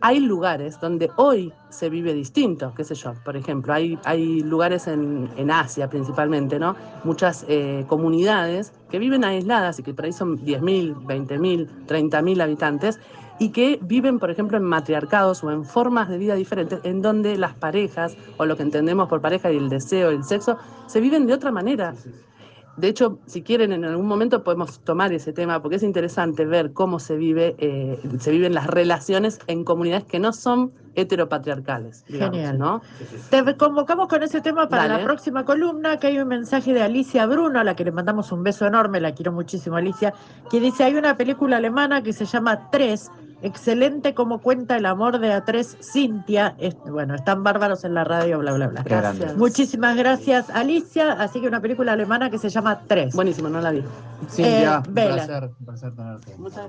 hay 0.00 0.20
lugares 0.20 0.80
donde 0.80 1.10
hoy 1.16 1.52
se 1.70 1.90
vive 1.90 2.14
distinto, 2.14 2.72
qué 2.76 2.84
sé 2.84 2.94
yo, 2.94 3.14
por 3.24 3.36
ejemplo, 3.36 3.72
hay, 3.72 3.98
hay 4.04 4.40
lugares 4.40 4.86
en, 4.86 5.28
en 5.36 5.50
Asia 5.50 5.90
principalmente, 5.90 6.58
¿no? 6.58 6.76
Muchas 7.04 7.44
eh, 7.48 7.84
comunidades 7.88 8.72
que 8.90 8.98
viven 8.98 9.24
aisladas 9.24 9.78
y 9.78 9.82
que 9.82 9.94
por 9.94 10.04
ahí 10.04 10.12
son 10.12 10.38
10.000, 10.38 11.04
20.000, 11.04 11.86
30.000 11.86 12.42
habitantes 12.42 13.00
y 13.38 13.50
que 13.50 13.78
viven, 13.82 14.18
por 14.18 14.30
ejemplo, 14.30 14.56
en 14.56 14.64
matriarcados 14.64 15.42
o 15.44 15.50
en 15.50 15.64
formas 15.64 16.08
de 16.08 16.18
vida 16.18 16.34
diferentes, 16.34 16.80
en 16.82 17.02
donde 17.02 17.36
las 17.36 17.54
parejas, 17.54 18.16
o 18.36 18.46
lo 18.46 18.56
que 18.56 18.62
entendemos 18.62 19.08
por 19.08 19.20
pareja 19.20 19.50
y 19.52 19.56
el 19.56 19.68
deseo 19.68 20.10
el 20.10 20.24
sexo, 20.24 20.58
se 20.86 21.00
viven 21.00 21.26
de 21.26 21.34
otra 21.34 21.50
manera. 21.50 21.94
De 22.78 22.86
hecho, 22.86 23.18
si 23.26 23.42
quieren, 23.42 23.72
en 23.72 23.84
algún 23.84 24.06
momento 24.06 24.44
podemos 24.44 24.78
tomar 24.84 25.12
ese 25.12 25.32
tema, 25.32 25.60
porque 25.60 25.76
es 25.76 25.82
interesante 25.82 26.44
ver 26.44 26.72
cómo 26.72 27.00
se 27.00 27.16
vive, 27.16 27.56
eh, 27.58 28.00
se 28.20 28.30
viven 28.30 28.54
las 28.54 28.68
relaciones 28.68 29.40
en 29.48 29.64
comunidades 29.64 30.04
que 30.04 30.20
no 30.20 30.32
son 30.32 30.72
heteropatriarcales. 30.94 32.04
digamos, 32.06 32.36
Genial. 32.36 32.56
¿no? 32.56 32.80
Te 33.30 33.56
convocamos 33.56 34.06
con 34.06 34.22
ese 34.22 34.40
tema 34.40 34.68
para 34.68 34.86
Dale. 34.86 35.00
la 35.00 35.04
próxima 35.04 35.44
columna, 35.44 35.98
que 35.98 36.06
hay 36.06 36.20
un 36.20 36.28
mensaje 36.28 36.72
de 36.72 36.80
Alicia 36.80 37.26
Bruno, 37.26 37.58
a 37.58 37.64
la 37.64 37.74
que 37.74 37.84
le 37.84 37.90
mandamos 37.90 38.30
un 38.30 38.44
beso 38.44 38.64
enorme, 38.64 39.00
la 39.00 39.12
quiero 39.12 39.32
muchísimo 39.32 39.74
Alicia, 39.74 40.14
que 40.48 40.60
dice, 40.60 40.84
hay 40.84 40.94
una 40.94 41.16
película 41.16 41.56
alemana 41.56 42.02
que 42.04 42.12
se 42.12 42.26
llama 42.26 42.70
Tres, 42.70 43.10
excelente 43.42 44.14
como 44.14 44.40
cuenta 44.40 44.76
el 44.76 44.86
amor 44.86 45.18
de 45.18 45.32
A3 45.32 45.76
Cintia, 45.80 46.54
Es- 46.58 46.76
bueno, 46.84 47.14
están 47.14 47.42
bárbaros 47.42 47.84
en 47.84 47.94
la 47.94 48.04
radio, 48.04 48.38
bla, 48.38 48.52
bla, 48.52 48.66
bla. 48.68 48.82
Gracias. 48.82 49.36
Muchísimas 49.36 49.96
gracias 49.96 50.50
Alicia, 50.50 51.12
así 51.12 51.40
que 51.40 51.48
una 51.48 51.60
película 51.60 51.92
alemana 51.92 52.30
que 52.30 52.38
se 52.38 52.48
llama 52.48 52.80
Tres. 52.86 53.14
Buenísimo, 53.14 53.48
no 53.48 53.60
la 53.60 53.70
vi. 53.72 53.84
Cintia, 54.28 54.74
Eh, 54.76 54.88
un 54.88 54.94
placer, 54.94 55.50
un 55.60 55.66
placer 55.66 55.94
tenerte. 55.94 56.34
Muchas 56.38 56.68